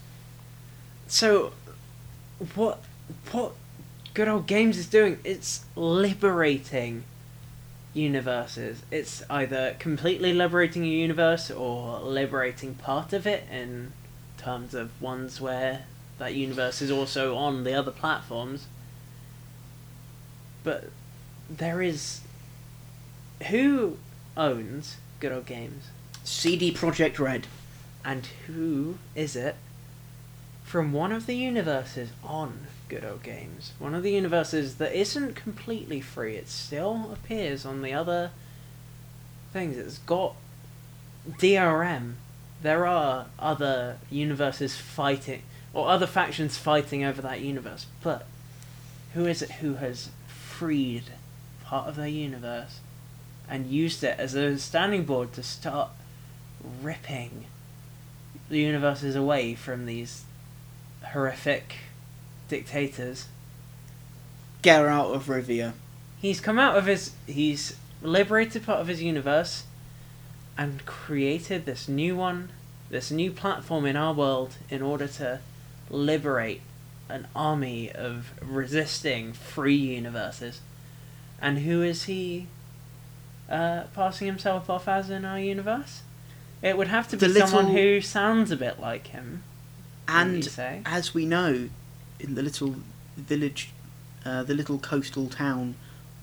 So, 1.07 1.53
what 2.55 2.83
what 3.31 3.53
good 4.15 4.29
old 4.29 4.47
games 4.47 4.79
is 4.79 4.87
doing? 4.87 5.19
It's 5.23 5.67
liberating 5.77 7.05
universes. 7.93 8.83
It's 8.91 9.23
either 9.29 9.77
completely 9.79 10.33
liberating 10.33 10.85
a 10.85 10.89
universe 10.89 11.51
or 11.51 12.01
liberating 12.01 12.75
part 12.77 13.13
of 13.13 13.27
it 13.27 13.45
in 13.53 13.93
terms 14.43 14.75
of 14.75 15.01
ones 15.01 15.41
where 15.41 15.85
that 16.19 16.35
universe 16.35 16.83
is 16.83 16.91
also 16.91 17.37
on 17.37 17.65
the 17.65 17.75
other 17.75 17.91
platforms. 17.91 18.67
But 20.65 20.91
there 21.51 21.83
is 21.83 22.21
who 23.49 23.99
owns 24.37 24.97
good 25.21 25.33
old 25.33 25.47
games 25.47 25.89
CD 26.25 26.73
Projekt 26.73 27.19
Red. 27.19 27.47
and 28.05 28.27
who 28.47 28.99
is 29.15 29.37
it 29.37 29.57
from 30.65 30.93
one 30.93 31.13
of 31.13 31.27
the 31.27 31.37
universes 31.37 32.11
on 32.25 32.67
Good 32.89 33.05
Old 33.05 33.23
Games? 33.23 33.73
One 33.79 33.95
of 33.95 34.03
the 34.03 34.13
universes 34.13 34.77
that 34.77 34.99
isn't 34.99 35.35
completely 35.35 36.01
free. 36.01 36.37
It 36.37 36.49
still 36.49 37.11
appears 37.13 37.67
on 37.67 37.83
the 37.83 37.93
other 37.93 38.31
things. 39.53 39.77
It's 39.77 39.99
got 39.99 40.35
DRM. 41.39 42.15
There 42.63 42.87
are 42.87 43.27
other 43.39 43.99
universes 44.11 44.77
fighting, 44.77 45.43
or 45.75 45.89
other 45.89 46.07
factions 46.07 46.57
fighting 46.57 47.05
over 47.05 47.21
that 47.23 47.41
universe. 47.41 47.87
But 48.03 48.27
who 49.15 49.27
is 49.27 49.43
it 49.43 49.51
who 49.53 49.75
has 49.75 50.11
freed 50.29 51.05
part 51.65 51.89
of 51.89 51.97
their 51.97 52.09
universe 52.09 52.81
and 53.49 53.67
used 53.67 54.05
it 54.05 54.19
as 54.19 54.35
a 54.35 54.59
standing 54.59 55.05
board 55.05 55.33
to 55.33 55.43
start 55.43 55.91
ripping 56.83 57.47
the 58.49 58.61
universes 58.61 59.17
away 59.17 59.55
from 59.55 59.87
these 59.87 60.25
horrific 61.13 61.75
dictators. 62.49 63.27
Geralt 64.63 65.15
of 65.15 65.27
Rivia. 65.27 65.73
He's 66.21 66.41
come 66.41 66.59
out 66.59 66.77
of 66.77 66.87
his. 66.87 67.13
He's 67.27 67.77
liberated 68.03 68.65
part 68.65 68.81
of 68.81 68.89
his 68.89 69.03
universe 69.03 69.65
and 70.57 70.85
created 70.87 71.65
this 71.67 71.89
new 71.89 72.17
one, 72.17 72.51
this 72.91 73.11
new 73.11 73.31
platform 73.31 73.87
in 73.87 73.97
our 73.97 74.13
world 74.13 74.57
in 74.69 74.83
order 74.83 75.07
to 75.07 75.41
liberate 75.91 76.61
an 77.09 77.27
army 77.35 77.91
of 77.91 78.33
resisting 78.41 79.33
free 79.33 79.77
universes. 79.77 80.61
And 81.41 81.59
who 81.61 81.83
is 81.83 82.05
he 82.05 82.47
uh, 83.49 83.85
passing 83.95 84.27
himself 84.27 84.71
off 84.71 84.89
as 84.89 85.11
in 85.11 85.25
our 85.25 85.39
universe? 85.39 86.03
It 86.63 86.77
would 86.77 86.89
have 86.89 87.09
to 87.09 87.17
be 87.17 87.27
The 87.27 87.47
someone 87.47 87.75
who 87.75 88.01
sounds 88.01 88.51
a 88.51 88.57
bit 88.57 88.81
like 88.81 89.09
him. 89.09 89.43
And 90.07 90.49
as 90.87 91.13
we 91.13 91.27
know, 91.27 91.69
in 92.21 92.35
the 92.35 92.43
little 92.43 92.77
village, 93.17 93.71
uh, 94.25 94.43
the 94.45 94.55
little 94.55 94.79
coastal 94.79 95.29
town 95.29 95.75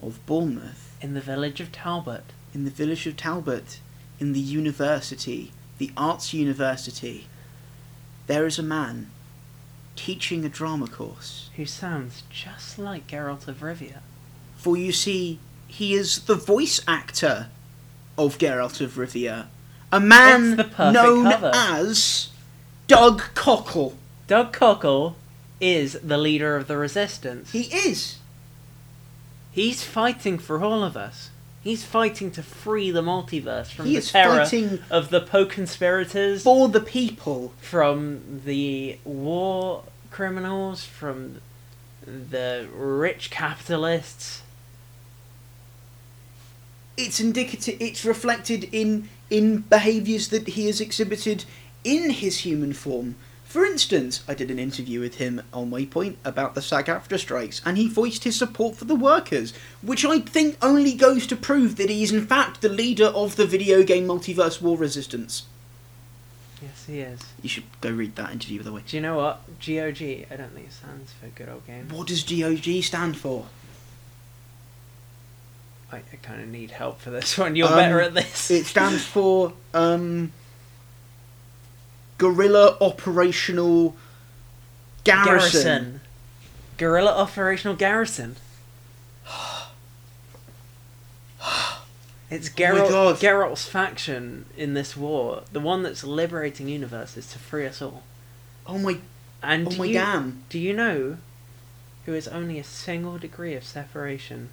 of 0.02 0.26
Bournemouth, 0.26 0.96
in 1.02 1.14
the 1.14 1.22
village 1.22 1.60
of 1.60 1.72
Talbot. 1.72 2.24
in 2.54 2.64
the 2.66 2.72
village 2.72 3.06
of 3.06 3.18
Talbot, 3.18 3.80
in 4.20 4.34
the 4.34 4.40
university, 4.40 5.52
the 5.78 5.92
arts 5.96 6.34
university, 6.34 7.28
there 8.28 8.46
is 8.46 8.60
a 8.60 8.64
man 8.64 9.10
teaching 9.96 10.46
a 10.46 10.50
drama 10.50 10.88
course. 10.88 11.50
who 11.56 11.66
sounds 11.66 12.24
just 12.30 12.78
like 12.80 13.08
Geralt 13.08 13.48
of 13.48 13.60
Rivia. 13.60 14.00
For 14.56 14.78
you 14.78 14.92
see, 14.92 15.40
he 15.68 15.94
is 15.94 16.20
the 16.26 16.36
voice 16.36 16.82
actor 16.88 17.48
of 18.18 18.38
Geralt 18.38 18.82
of 18.82 18.94
Rivia, 18.96 19.48
a 19.92 20.00
man 20.00 20.54
It's 20.54 20.58
the 20.58 20.64
perfect 20.66 20.94
known 20.94 21.32
cover. 21.32 21.52
as 21.54 22.30
Doug 22.88 23.22
Cockle. 23.34 23.98
Doug 24.28 24.54
Cockle 24.54 25.16
is 25.60 25.94
the 26.04 26.18
leader 26.18 26.56
of 26.56 26.68
the 26.68 26.78
Resistance. 26.78 27.52
He 27.52 27.64
is. 27.64 28.18
He's 29.52 29.84
fighting 29.84 30.38
for 30.38 30.64
all 30.64 30.84
of 30.84 30.96
us. 30.96 31.30
He's 31.62 31.84
fighting 31.84 32.32
to 32.32 32.44
free 32.44 32.90
the 32.90 33.02
multiverse 33.02 33.68
from 33.68 33.86
He 33.86 33.94
the 33.94 33.98
is 34.00 34.12
terror 34.12 34.44
fighting 34.44 34.80
of 34.90 35.10
the 35.10 35.20
Poe 35.20 35.46
conspirators, 35.46 36.44
for 36.44 36.70
the 36.70 36.80
people. 36.80 37.54
from 37.60 38.42
the 38.46 38.98
war 39.04 39.84
criminals, 40.10 40.86
from 40.86 41.42
the 42.06 42.68
rich 42.74 43.30
capitalists. 43.30 44.44
It's 46.96 47.20
indicative. 47.20 47.78
It's 47.80 48.06
reflected 48.06 48.70
in 48.72 49.10
in 49.30 49.60
behaviours 49.62 50.30
that 50.30 50.48
he 50.50 50.66
has 50.66 50.82
exhibited 50.82 51.46
in 51.84 52.10
his 52.10 52.40
human 52.40 52.74
form. 52.74 53.16
For 53.50 53.66
instance, 53.66 54.24
I 54.28 54.36
did 54.36 54.52
an 54.52 54.60
interview 54.60 55.00
with 55.00 55.16
him 55.16 55.42
on 55.52 55.72
Waypoint 55.72 56.18
about 56.24 56.54
the 56.54 56.62
SAG-AFTRA 56.62 57.18
strikes, 57.18 57.64
and 57.66 57.78
he 57.80 57.88
voiced 57.88 58.24
his 58.24 58.36
support 58.38 58.76
for 58.76 58.86
the 58.86 58.94
workers, 58.94 59.54
which 59.82 60.06
I 60.06 60.20
think 60.20 60.56
only 60.62 60.94
goes 60.94 61.26
to 61.26 61.36
prove 61.36 61.76
that 61.78 61.90
he 61.90 62.04
is 62.04 62.12
in 62.12 62.28
fact 62.28 62.62
the 62.62 62.70
leader 62.70 63.08
of 63.08 63.38
the 63.38 63.48
video 63.48 63.82
game 63.82 64.06
multiverse 64.06 64.62
war 64.62 64.78
resistance. 64.78 65.48
Yes, 66.62 66.86
he 66.86 67.00
is. 67.00 67.22
You 67.42 67.50
should 67.50 67.64
go 67.82 67.90
read 67.90 68.16
that 68.18 68.32
interview, 68.32 68.60
by 68.60 68.66
the 68.66 68.72
way. 68.74 68.84
Do 68.86 68.96
you 68.96 69.02
know 69.02 69.18
what? 69.18 69.42
GOG, 69.66 70.00
I 70.30 70.36
don't 70.38 70.54
think 70.54 70.68
it 70.68 70.74
stands 70.74 71.12
for 71.14 71.26
good 71.30 71.50
old 71.50 71.66
game. 71.66 71.90
What 71.90 72.06
does 72.06 72.22
GOG 72.24 72.84
stand 72.84 73.18
for? 73.18 73.48
I, 75.92 75.98
I 75.98 76.16
kind 76.22 76.40
of 76.40 76.50
need 76.50 76.70
help 76.70 77.00
for 77.02 77.10
this 77.10 77.36
one. 77.40 77.56
You're 77.56 77.68
Um, 77.68 77.74
better 77.78 78.00
at 78.00 78.14
this. 78.14 78.52
It 78.52 78.68
stands 78.68 79.04
for 79.04 79.54
um, 79.74 80.34
Guerrilla 82.20 82.78
Operational 82.82 83.96
Garrison. 85.04 86.02
Guerrilla 86.78 87.16
Operational 87.16 87.76
Garrison. 87.76 88.36
It's 92.30 92.48
Oh 92.50 92.54
Geralt, 92.56 92.90
God. 92.90 93.16
Geralt's 93.16 93.66
faction 93.68 94.46
in 94.56 94.76
this 94.76 94.96
war, 94.96 95.44
the 95.52 95.60
one 95.60 95.82
that's 95.82 96.04
liberating 96.04 96.68
universes 96.68 97.32
to 97.32 97.40
free 97.40 97.66
us 97.66 97.82
all. 97.82 98.04
Oh 98.68 98.78
my! 98.78 99.00
And 99.42 99.66
Oh 99.66 99.72
do 99.72 99.78
my 99.80 99.86
you, 99.86 99.94
damn! 99.94 100.44
do 100.50 100.60
you 100.60 100.74
know 100.74 101.18
who 102.06 102.14
is 102.14 102.28
only 102.28 102.60
a 102.60 102.64
single 102.64 103.18
degree 103.18 103.56
of 103.56 103.64
separation, 103.64 104.50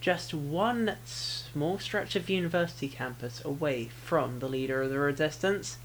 just 0.00 0.34
one 0.34 0.96
small 1.04 1.78
stretch 1.78 2.16
of 2.16 2.28
university 2.28 2.88
campus 2.88 3.44
away 3.44 3.84
from 4.04 4.40
the 4.40 4.48
leader 4.48 4.82
of 4.82 4.90
the 4.90 4.98
resistance? 4.98 5.76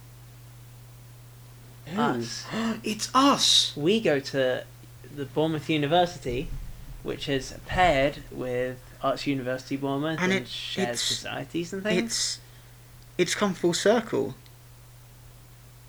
Us. 1.98 2.46
It's 2.84 3.10
us. 3.14 3.74
we 3.76 4.00
go 4.00 4.20
to 4.20 4.64
the 5.16 5.26
Bournemouth 5.26 5.70
University, 5.70 6.48
which 7.04 7.28
is 7.30 7.54
paired 7.68 8.24
with 8.32 8.78
Arts 9.02 9.26
University 9.28 9.76
Bournemouth 9.78 10.20
And 10.22 10.32
and, 10.32 10.44
it- 10.44 10.48
shares 10.48 10.84
it's- 10.88 11.02
societies 11.02 11.74
and 11.74 11.84
things. 11.84 12.04
It's 12.04 12.40
it's 13.18 13.36
come 13.36 13.54
full 13.54 13.74
circle. 13.74 14.36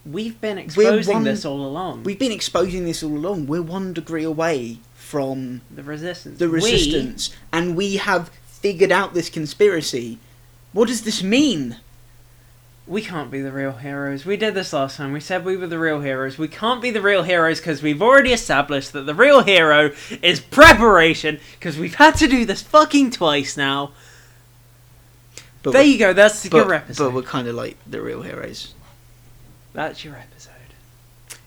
We've 0.04 0.40
been 0.40 0.58
exposing 0.58 1.14
one- 1.14 1.24
this 1.24 1.44
all 1.44 1.64
along. 1.64 2.02
We've 2.02 2.18
been 2.18 2.32
exposing 2.32 2.84
this 2.84 3.02
all 3.02 3.16
along. 3.16 3.46
We're 3.46 3.62
one 3.62 3.92
degree 3.92 4.24
away 4.24 4.78
from 4.94 5.60
the 5.70 5.82
resistance. 5.84 6.38
the 6.38 6.48
We- 6.48 6.54
resistance, 6.56 7.30
and 7.52 7.76
we 7.76 7.96
have 7.96 8.30
figured 8.44 8.90
out 8.90 9.14
this 9.14 9.28
conspiracy. 9.30 10.18
What 10.72 10.88
does 10.88 11.02
this 11.02 11.22
mean? 11.22 11.76
We 12.86 13.02
can't 13.02 13.30
be 13.30 13.40
the 13.40 13.52
real 13.52 13.72
heroes. 13.72 14.26
We 14.26 14.36
did 14.36 14.54
this 14.54 14.72
last 14.72 14.96
time. 14.96 15.12
We 15.12 15.20
said 15.20 15.44
we 15.44 15.56
were 15.56 15.68
the 15.68 15.78
real 15.78 16.00
heroes. 16.00 16.36
We 16.36 16.48
can't 16.48 16.82
be 16.82 16.90
the 16.90 17.00
real 17.00 17.22
heroes 17.22 17.58
because 17.58 17.80
we've 17.80 18.02
already 18.02 18.32
established 18.32 18.92
that 18.92 19.06
the 19.06 19.14
real 19.14 19.42
hero 19.42 19.92
is 20.20 20.40
preparation. 20.40 21.38
Because 21.58 21.78
we've 21.78 21.94
had 21.94 22.16
to 22.16 22.26
do 22.26 22.44
this 22.44 22.60
fucking 22.62 23.12
twice 23.12 23.56
now. 23.56 23.92
But 25.62 25.74
there 25.74 25.84
you 25.84 25.98
go. 25.98 26.12
That's 26.12 26.48
but, 26.48 26.56
your 26.56 26.74
episode. 26.74 27.04
but 27.04 27.14
we're 27.14 27.22
kind 27.22 27.46
of 27.46 27.54
like 27.54 27.76
the 27.86 28.02
real 28.02 28.22
heroes. 28.22 28.74
That's 29.72 30.04
your 30.04 30.16
episode. 30.16 30.52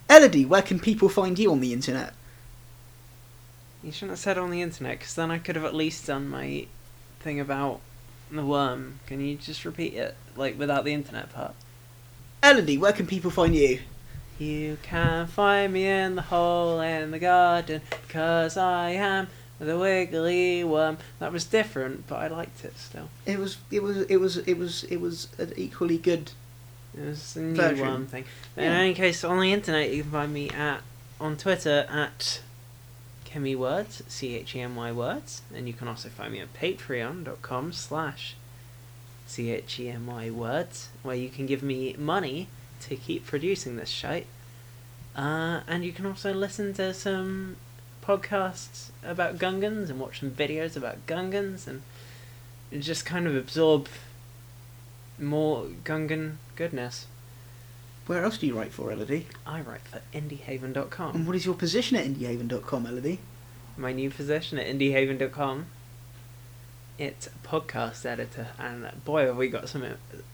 Elodie, 0.10 0.46
where 0.46 0.62
can 0.62 0.80
people 0.80 1.10
find 1.10 1.38
you 1.38 1.52
on 1.52 1.60
the 1.60 1.74
internet? 1.74 2.14
You 3.84 3.92
shouldn't 3.92 4.12
have 4.12 4.20
said 4.20 4.38
on 4.38 4.52
the 4.52 4.62
internet, 4.62 5.00
because 5.00 5.16
then 5.16 5.32
I 5.32 5.38
could 5.38 5.56
have 5.56 5.66
at 5.66 5.76
least 5.76 6.08
done 6.08 6.30
my 6.30 6.66
thing 7.20 7.40
about 7.40 7.82
the 7.82 7.95
worm. 8.32 8.44
Um, 8.54 9.00
can 9.08 9.20
you 9.22 9.36
just 9.36 9.66
repeat 9.66 9.94
it, 9.94 10.16
like 10.36 10.58
without 10.58 10.84
the 10.86 10.94
internet 10.94 11.32
part? 11.34 11.54
Elodie, 12.44 12.78
where 12.78 12.94
can 12.94 13.08
people 13.08 13.32
find 13.32 13.56
you? 13.56 13.80
You 14.38 14.78
can 14.84 15.28
find 15.28 15.72
me 15.72 15.88
in 15.88 16.16
the 16.16 16.22
hole 16.24 16.80
in 16.82 17.12
the 17.12 17.20
garden, 17.20 17.82
cause 18.10 18.58
I 18.58 18.90
am 18.92 19.28
the 19.60 19.78
wiggly 19.80 20.64
worm. 20.64 20.98
That 21.20 21.32
was 21.32 21.46
different, 21.46 22.08
but 22.08 22.16
I 22.18 22.28
liked 22.28 22.66
it 22.66 22.78
still. 22.78 23.08
It 23.26 23.40
was 23.40 23.58
it 23.72 23.82
was 23.82 23.98
it 24.02 24.18
was 24.18 24.38
it 24.38 24.58
was 24.58 24.84
it 24.86 24.98
was 24.98 25.30
an 25.38 25.54
equally 25.56 25.98
good. 25.98 26.32
It 26.98 27.06
was 27.06 27.36
a 27.38 27.40
new 27.42 27.56
Version. 27.56 27.80
worm 27.88 28.08
thing. 28.08 28.26
In 28.58 28.64
Yeah. 28.66 28.72
any 28.72 28.94
case, 28.94 29.24
on 29.24 29.40
the 29.40 29.54
internet, 29.54 29.92
you 29.94 30.04
can 30.04 30.12
find 30.12 30.34
me 30.34 30.50
at 30.50 30.82
on 31.20 31.38
Twitter 31.38 31.88
at 31.90 32.42
Chemy 33.36 33.58
Words, 33.58 34.02
C 34.08 34.36
H 34.36 34.56
E 34.56 34.62
M 34.62 34.78
Y 34.78 34.92
Words, 34.94 35.42
and 35.54 35.68
you 35.68 35.74
can 35.74 35.90
also 35.90 36.08
find 36.08 36.32
me 36.32 36.40
at 36.40 36.54
patreon.com 36.54 37.74
slash 37.74 38.36
C 39.28 39.52
H 39.52 39.80
E 39.80 39.90
M 39.90 40.08
Y 40.08 40.30
Words, 40.30 40.90
where 41.04 41.18
you 41.18 41.28
can 41.28 41.46
give 41.46 41.62
me 41.62 41.94
money 41.98 42.48
to 42.82 42.96
keep 42.96 43.26
producing 43.26 43.76
this 43.76 43.90
shite. 43.90 44.28
Uh, 45.18 45.62
and 45.68 45.84
you 45.84 45.92
can 45.92 46.06
also 46.06 46.34
listen 46.34 46.74
to 46.76 46.94
some 46.94 47.58
podcasts 48.02 48.90
about 49.04 49.38
Gungans 49.38 49.90
and 49.90 50.00
watch 50.00 50.22
some 50.22 50.32
videos 50.32 50.78
about 50.78 51.06
Gungans 51.06 51.68
and 51.68 51.82
just 52.82 53.06
kind 53.06 53.28
of 53.28 53.36
absorb 53.36 53.88
more 55.20 55.66
Gungan 55.84 56.36
goodness. 56.56 57.08
Where 58.08 58.24
else 58.24 58.38
do 58.38 58.46
you 58.46 58.56
write 58.58 58.72
for, 58.72 58.92
Elodie? 58.92 59.28
I 59.48 59.62
write 59.62 59.82
for 59.82 60.02
indiehaven.com. 60.14 61.16
And 61.16 61.28
what 61.28 61.36
is 61.36 61.46
your 61.46 61.56
position 61.56 61.98
at 61.98 62.06
indiehaven.com, 62.06 62.86
Elodie? 62.86 63.20
My 63.78 63.92
new 63.94 64.10
position 64.12 64.60
at 64.60 64.68
indiehaven.com. 64.68 65.66
It's 66.98 67.28
a 67.28 67.32
podcast 67.46 68.06
editor, 68.06 68.48
and 68.58 68.90
boy, 69.04 69.26
have 69.26 69.36
we 69.36 69.50
got 69.50 69.68
some 69.68 69.84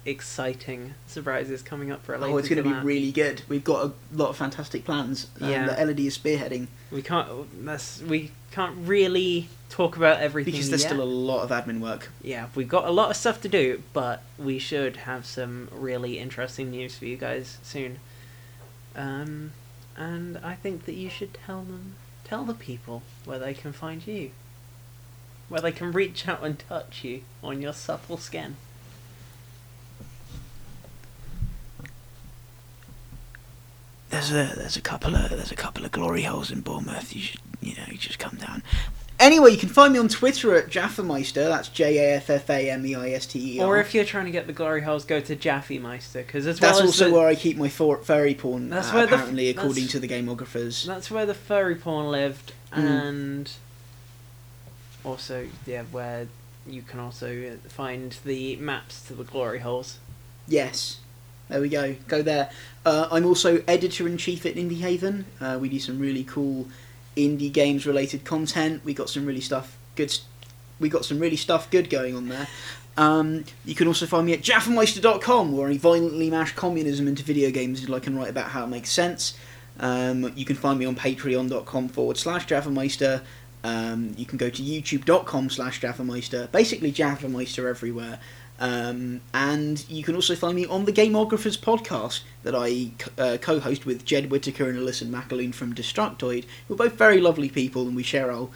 exciting 0.05 0.93
surprises 1.07 1.63
coming 1.63 1.91
up 1.91 2.05
for 2.05 2.15
later. 2.15 2.33
Oh, 2.33 2.37
it's 2.37 2.49
going 2.49 2.63
to 2.63 2.69
be 2.69 2.75
really 2.85 3.11
good. 3.11 3.41
We've 3.49 3.63
got 3.63 3.85
a 3.87 3.93
lot 4.13 4.29
of 4.29 4.37
fantastic 4.37 4.85
plans 4.85 5.25
um, 5.39 5.49
Yeah. 5.49 5.65
that 5.65 5.79
Elodie 5.79 6.05
is 6.05 6.15
spearheading 6.17 6.67
We 6.91 7.01
can't. 7.01 7.65
That's 7.65 8.01
we 8.03 8.31
can't 8.51 8.75
really 8.77 9.49
talk 9.71 9.95
about 9.95 10.19
everything 10.19 10.51
because 10.51 10.69
there's 10.69 10.83
yet. 10.83 10.89
still 10.89 11.01
a 11.01 11.05
lot 11.05 11.43
of 11.43 11.49
admin 11.49 11.79
work. 11.79 12.09
yeah, 12.21 12.47
we've 12.53 12.67
got 12.67 12.85
a 12.85 12.91
lot 12.91 13.09
of 13.09 13.15
stuff 13.15 13.41
to 13.41 13.49
do, 13.49 13.81
but 13.93 14.21
we 14.37 14.59
should 14.59 14.97
have 14.97 15.25
some 15.25 15.69
really 15.71 16.19
interesting 16.19 16.69
news 16.69 16.97
for 16.97 17.05
you 17.05 17.17
guys 17.17 17.57
soon. 17.63 17.99
Um, 18.95 19.53
and 19.97 20.37
I 20.43 20.55
think 20.55 20.85
that 20.85 20.95
you 20.95 21.09
should 21.09 21.33
tell 21.33 21.63
them, 21.63 21.95
tell 22.25 22.43
the 22.43 22.53
people 22.53 23.01
where 23.23 23.39
they 23.39 23.53
can 23.53 23.71
find 23.71 24.05
you, 24.05 24.31
where 25.47 25.61
they 25.61 25.71
can 25.71 25.91
reach 25.91 26.27
out 26.27 26.43
and 26.43 26.59
touch 26.59 27.03
you 27.03 27.21
on 27.41 27.61
your 27.61 27.73
supple 27.73 28.17
skin. 28.17 28.57
There's 34.09 34.31
a 34.31 34.53
there's 34.57 34.75
a 34.75 34.81
couple 34.81 35.15
of 35.15 35.29
there's 35.29 35.53
a 35.53 35.55
couple 35.55 35.85
of 35.85 35.93
glory 35.93 36.23
holes 36.23 36.51
in 36.51 36.59
Bournemouth. 36.59 37.15
You 37.15 37.21
should 37.21 37.39
you 37.61 37.75
know 37.75 37.83
you 37.87 37.97
just 37.97 38.19
come 38.19 38.35
down. 38.35 38.61
Anyway, 39.21 39.51
you 39.51 39.57
can 39.57 39.69
find 39.69 39.93
me 39.93 39.99
on 39.99 40.07
Twitter 40.07 40.55
at 40.55 40.67
Jaffameister. 40.69 41.47
That's 41.47 41.69
J 41.69 41.99
A 41.99 42.15
F 42.15 42.29
F 42.31 42.49
A 42.49 42.71
M 42.71 42.83
E 42.85 42.95
I 42.95 43.09
S 43.11 43.27
T 43.27 43.57
E 43.57 43.59
R. 43.59 43.67
Or 43.67 43.79
if 43.79 43.93
you're 43.93 44.03
trying 44.03 44.25
to 44.25 44.31
get 44.31 44.47
the 44.47 44.53
glory 44.53 44.81
holes, 44.81 45.05
go 45.05 45.21
to 45.21 45.35
Jaffameister, 45.35 46.25
because 46.25 46.47
as 46.47 46.59
That's 46.59 46.79
well 46.79 46.87
also 46.87 47.05
the, 47.09 47.13
where 47.13 47.27
I 47.27 47.35
keep 47.35 47.55
my 47.55 47.69
furry 47.69 48.33
porn. 48.33 48.69
That's 48.71 48.89
uh, 48.89 48.93
where 48.93 49.05
the 49.07 49.13
apparently, 49.15 49.49
according 49.49 49.85
that's- 49.85 49.91
to 49.91 49.99
the 49.99 50.07
gameographers. 50.07 50.85
That's 50.87 51.11
where 51.11 51.27
the 51.27 51.35
furry 51.35 51.75
porn 51.75 52.09
lived, 52.09 52.53
Mm. 52.73 52.77
and 52.77 53.51
also 55.03 55.47
yeah, 55.67 55.83
where 55.91 56.27
you 56.65 56.81
can 56.81 56.99
also 56.99 57.57
find 57.67 58.15
the 58.25 58.55
maps 58.55 59.01
to 59.03 59.13
the 59.13 59.23
glory 59.23 59.59
holes. 59.59 59.99
Yes. 60.47 60.97
There 61.49 61.59
we 61.61 61.69
go. 61.69 61.95
Go 62.07 62.21
there. 62.21 62.49
Uh, 62.85 63.07
I'm 63.11 63.25
also 63.25 63.61
editor 63.67 64.07
in 64.07 64.17
chief 64.17 64.45
at 64.45 64.55
Indie 64.55 64.79
Haven. 64.79 65.25
Uh, 65.39 65.57
we 65.61 65.67
do 65.69 65.79
some 65.79 65.99
really 65.99 66.23
cool 66.23 66.67
indie 67.15 67.51
games 67.51 67.85
related 67.85 68.23
content. 68.23 68.83
We 68.85 68.93
got 68.93 69.09
some 69.09 69.25
really 69.25 69.41
stuff 69.41 69.77
good. 69.95 70.17
We 70.79 70.89
got 70.89 71.05
some 71.05 71.19
really 71.19 71.35
stuff 71.35 71.69
good 71.69 71.89
going 71.89 72.15
on 72.15 72.29
there. 72.29 72.47
Um, 72.97 73.45
you 73.63 73.75
can 73.75 73.87
also 73.87 74.05
find 74.05 74.25
me 74.25 74.33
at 74.33 74.41
jaffameister.com 74.41 75.55
where 75.55 75.69
I 75.69 75.77
violently 75.77 76.29
mash 76.29 76.53
communism 76.53 77.07
into 77.07 77.23
video 77.23 77.49
games 77.51 77.79
until 77.79 77.95
I 77.95 77.99
can 77.99 78.17
write 78.17 78.29
about 78.29 78.49
how 78.49 78.65
it 78.65 78.67
makes 78.67 78.91
sense. 78.91 79.37
Um, 79.79 80.31
you 80.35 80.45
can 80.45 80.55
find 80.55 80.77
me 80.77 80.85
on 80.85 80.95
patreon.com 80.95 81.89
forward 81.89 82.17
slash 82.17 82.47
jaffameister. 82.47 83.21
Um, 83.63 84.13
you 84.17 84.25
can 84.25 84.37
go 84.37 84.49
to 84.49 84.61
youtube.com 84.61 85.49
slash 85.49 85.81
jaffameister. 85.81 86.51
Basically, 86.51 86.91
jaffameister 86.91 87.69
everywhere. 87.69 88.19
Um, 88.61 89.21
and 89.33 89.83
you 89.89 90.03
can 90.03 90.13
also 90.15 90.35
find 90.35 90.55
me 90.55 90.67
on 90.67 90.85
the 90.85 90.93
Gameographers 90.93 91.57
podcast 91.59 92.21
that 92.43 92.53
I 92.55 92.91
uh, 93.19 93.37
co-host 93.41 93.87
with 93.87 94.05
Jed 94.05 94.29
Whitaker 94.29 94.69
and 94.69 94.77
Alyssa 94.77 95.09
McAloon 95.09 95.51
from 95.53 95.73
Destructoid. 95.73 96.45
We're 96.69 96.75
both 96.75 96.93
very 96.93 97.19
lovely 97.19 97.49
people, 97.49 97.87
and 97.87 97.95
we 97.95 98.03
share 98.03 98.31
our 98.31 98.49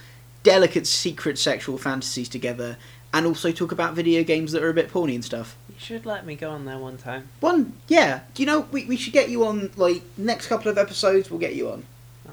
delicate 0.43 0.85
secret 0.85 1.39
sexual 1.39 1.79
fantasies 1.79 2.29
together, 2.29 2.77
and 3.11 3.25
also 3.25 3.51
talk 3.51 3.71
about 3.71 3.95
video 3.95 4.23
games 4.23 4.51
that 4.51 4.61
are 4.61 4.69
a 4.69 4.75
bit 4.75 4.91
porny 4.93 5.15
and 5.15 5.25
stuff. 5.25 5.57
You 5.69 5.75
should 5.79 6.05
let 6.05 6.23
me 6.23 6.35
go 6.35 6.51
on 6.51 6.65
there 6.65 6.77
one 6.77 6.97
time. 6.97 7.27
One, 7.39 7.73
yeah. 7.87 8.19
Do 8.35 8.43
you 8.43 8.47
know 8.47 8.67
we, 8.71 8.85
we 8.85 8.97
should 8.97 9.11
get 9.13 9.29
you 9.29 9.43
on 9.43 9.71
like 9.75 10.03
next 10.17 10.45
couple 10.47 10.69
of 10.69 10.77
episodes? 10.77 11.31
We'll 11.31 11.39
get 11.39 11.55
you 11.55 11.71
on. 11.71 11.83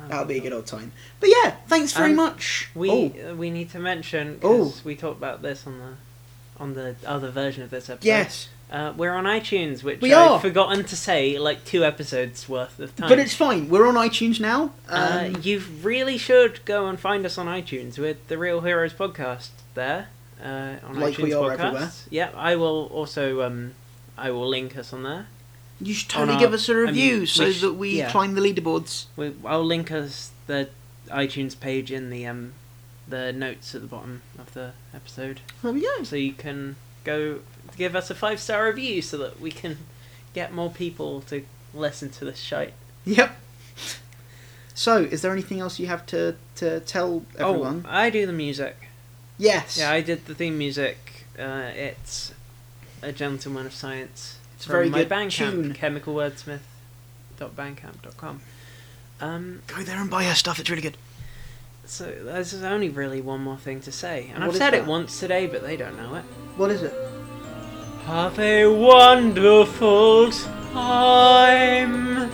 That'll 0.08 0.26
be 0.26 0.36
a 0.36 0.40
good 0.40 0.52
old 0.52 0.66
time. 0.66 0.92
But 1.20 1.30
yeah, 1.30 1.52
thanks 1.68 1.92
very 1.94 2.10
Um, 2.10 2.16
much. 2.16 2.68
We 2.74 2.90
Oh, 3.24 3.34
we 3.34 3.50
need 3.50 3.70
to 3.70 3.78
mention 3.78 4.40
Oh. 4.42 4.64
because 4.64 4.84
we 4.84 4.94
talked 4.94 5.16
about 5.18 5.40
this 5.40 5.66
on 5.66 5.78
the 5.78 5.94
on 6.62 6.74
the 6.74 6.94
other 7.06 7.30
version 7.30 7.62
of 7.62 7.70
this 7.70 7.90
episode. 7.90 8.06
yes, 8.06 8.48
uh, 8.70 8.92
we're 8.96 9.12
on 9.12 9.24
iTunes, 9.24 9.82
which 9.82 10.00
We 10.00 10.14
I've 10.14 10.30
are. 10.32 10.40
forgotten 10.40 10.84
to 10.84 10.96
say 10.96 11.38
like 11.38 11.64
two 11.64 11.84
episodes 11.84 12.48
worth 12.48 12.78
of 12.78 12.94
time. 12.96 13.08
but 13.08 13.18
it's 13.18 13.34
fine. 13.34 13.68
We're 13.68 13.86
on 13.86 13.96
iTunes 13.96 14.40
now. 14.40 14.70
uh, 14.88 15.24
Um, 15.34 15.40
you 15.42 15.60
really 15.82 16.16
should 16.18 16.64
go 16.64 16.86
and 16.86 16.98
find 16.98 17.26
us 17.26 17.36
on 17.36 17.46
iTunes 17.46 17.98
with 17.98 18.18
the 18.28 18.38
Real 18.38 18.60
Heroes 18.62 18.94
podcast 18.94 19.48
there 19.74 20.08
uh, 20.42 20.76
on 20.86 20.98
Like 21.00 21.14
iTunes 21.14 21.22
we 21.24 21.32
are 21.34 21.50
podcast. 21.50 21.60
everywhere. 21.66 21.90
Yeah, 22.10 22.30
I 22.34 22.56
will 22.56 22.86
also 22.92 23.42
um, 23.42 23.74
I 24.16 24.30
will 24.30 24.48
link 24.48 24.76
us 24.76 24.92
on 24.92 25.02
there. 25.02 25.26
you 25.80 25.92
should 25.94 26.08
totally 26.08 26.34
our- 26.34 26.40
give 26.40 26.52
us 26.54 26.68
a 26.68 26.72
I 26.72 26.76
mean, 26.76 26.86
review 26.86 27.18
we 27.20 27.26
so 27.26 27.52
sh- 27.52 27.60
that 27.60 27.72
we 27.74 27.98
yeah. 27.98 28.10
climb 28.10 28.34
the 28.34 28.40
leaderboards. 28.40 29.06
We, 29.16 29.34
I'll 29.44 29.64
link 29.64 29.90
us 29.90 30.30
the 30.46 30.68
iTunes 31.10 31.58
page 31.58 31.90
in 31.92 32.08
the 32.10 32.26
um 32.26 32.52
the 33.12 33.32
notes 33.32 33.74
at 33.74 33.82
the 33.82 33.86
bottom 33.86 34.22
of 34.38 34.52
the 34.54 34.72
episode. 34.94 35.40
There 35.62 35.70
we 35.70 35.82
go. 35.82 36.02
so 36.02 36.16
you 36.16 36.32
can 36.32 36.76
go 37.04 37.40
give 37.76 37.94
us 37.94 38.08
a 38.10 38.14
five 38.14 38.40
star 38.40 38.66
review 38.66 39.02
so 39.02 39.18
that 39.18 39.38
we 39.38 39.50
can 39.50 39.76
get 40.32 40.52
more 40.52 40.70
people 40.70 41.20
to 41.22 41.44
listen 41.74 42.08
to 42.10 42.24
this 42.24 42.38
shite. 42.40 42.72
Yep. 43.04 43.36
So, 44.74 45.02
is 45.02 45.20
there 45.20 45.30
anything 45.32 45.60
else 45.60 45.78
you 45.78 45.86
have 45.88 46.06
to, 46.06 46.36
to 46.56 46.80
tell 46.80 47.24
everyone? 47.38 47.84
Oh, 47.86 47.90
I 47.92 48.08
do 48.08 48.24
the 48.26 48.32
music. 48.32 48.88
yes. 49.36 49.76
Yeah, 49.78 49.90
I 49.90 50.00
did 50.00 50.24
the 50.24 50.34
theme 50.34 50.56
music. 50.56 51.26
Uh, 51.38 51.70
it's 51.74 52.32
a 53.02 53.12
gentleman 53.12 53.66
of 53.66 53.74
science. 53.74 54.38
It's 54.56 54.64
very 54.64 54.88
my 54.88 55.00
good 55.00 55.10
Bandcamp, 55.10 55.76
chemicalwordsmith.bandcamp.com. 57.38 58.40
Um, 59.20 59.62
Go 59.66 59.82
there 59.82 59.98
and 59.98 60.08
buy 60.08 60.24
her 60.24 60.34
stuff. 60.34 60.58
It's 60.58 60.70
really 60.70 60.82
good. 60.82 60.96
So 61.85 62.05
there's 62.24 62.55
only 62.62 62.89
really 62.89 63.20
one 63.20 63.41
more 63.43 63.57
thing 63.57 63.80
to 63.83 63.93
say, 63.93 64.28
and 64.33 64.39
What 64.41 64.49
I've 64.49 64.53
is 64.53 64.59
said 64.59 64.74
it 64.74 64.80
that? 64.83 64.89
once 64.89 65.18
today, 65.20 65.47
but 65.47 65.62
they 65.62 65.76
don't 65.76 65.97
know 65.97 66.14
it. 66.14 66.22
What 66.57 66.70
is 66.70 66.83
it? 66.83 66.95
Have 68.07 68.39
a 68.39 68.66
wonderful 68.66 70.30
time. 70.72 72.30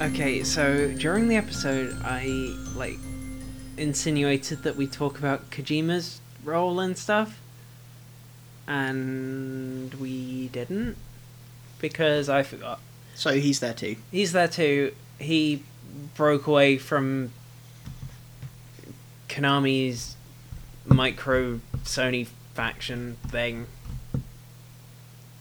Okay, 0.00 0.42
so 0.44 0.92
during 0.92 1.28
the 1.28 1.36
episode, 1.36 1.96
I 2.04 2.54
like 2.76 2.98
insinuated 3.78 4.62
that 4.62 4.76
we 4.76 4.86
talk 4.86 5.18
about 5.18 5.50
Kojima's 5.50 6.20
role 6.44 6.80
and 6.80 6.96
stuff, 6.96 7.40
and 8.66 9.94
we 9.94 10.48
didn't 10.48 10.96
because 11.80 12.28
I 12.28 12.42
forgot. 12.42 12.80
So 13.14 13.32
he's 13.34 13.60
there 13.60 13.74
too. 13.74 13.96
He's 14.10 14.32
there 14.32 14.48
too. 14.48 14.94
He 15.18 15.62
broke 16.14 16.46
away 16.46 16.76
from 16.78 17.32
Konami's 19.28 20.16
micro 20.86 21.60
Sony 21.84 22.26
faction 22.54 23.16
thing. 23.28 23.66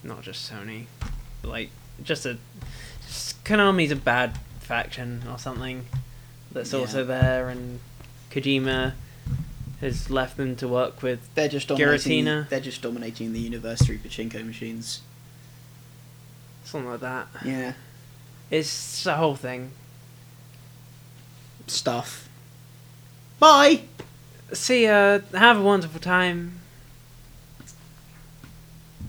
Not 0.04 0.22
just 0.22 0.50
Sony, 0.52 0.86
like 1.44 1.70
just 2.04 2.26
a 2.26 2.38
just 3.06 3.44
Konami's 3.44 3.92
a 3.92 3.96
bad 3.96 4.38
faction 4.60 5.24
or 5.30 5.38
something 5.38 5.86
that's 6.52 6.74
Yeah. 6.74 6.80
also 6.80 7.04
there, 7.04 7.50
and 7.50 7.80
Kojima 8.32 8.94
has 9.82 10.10
left 10.10 10.38
them 10.38 10.56
to 10.58 10.68
work 10.68 11.02
with. 11.02 11.34
They're 11.36 11.48
just 11.48 11.68
dominating. 11.68 12.26
Giratina. 12.26 12.50
They're 12.50 12.60
just 12.60 12.82
dominating 12.82 13.34
the 13.34 13.40
universe 13.40 13.82
through 13.82 14.00
pachinko 14.00 14.46
machines. 14.46 15.02
Something 16.64 16.90
like 16.90 17.02
that. 17.02 17.28
Yeah. 17.44 17.74
It's 18.50 19.04
the 19.04 19.16
whole 19.16 19.36
thing. 19.36 19.72
Stuff. 21.68 22.30
Bye. 23.40 23.82
See 24.54 24.86
ya. 24.86 25.20
Have 25.34 25.60
a 25.60 25.62
wonderful 25.62 26.00
time. 26.00 26.60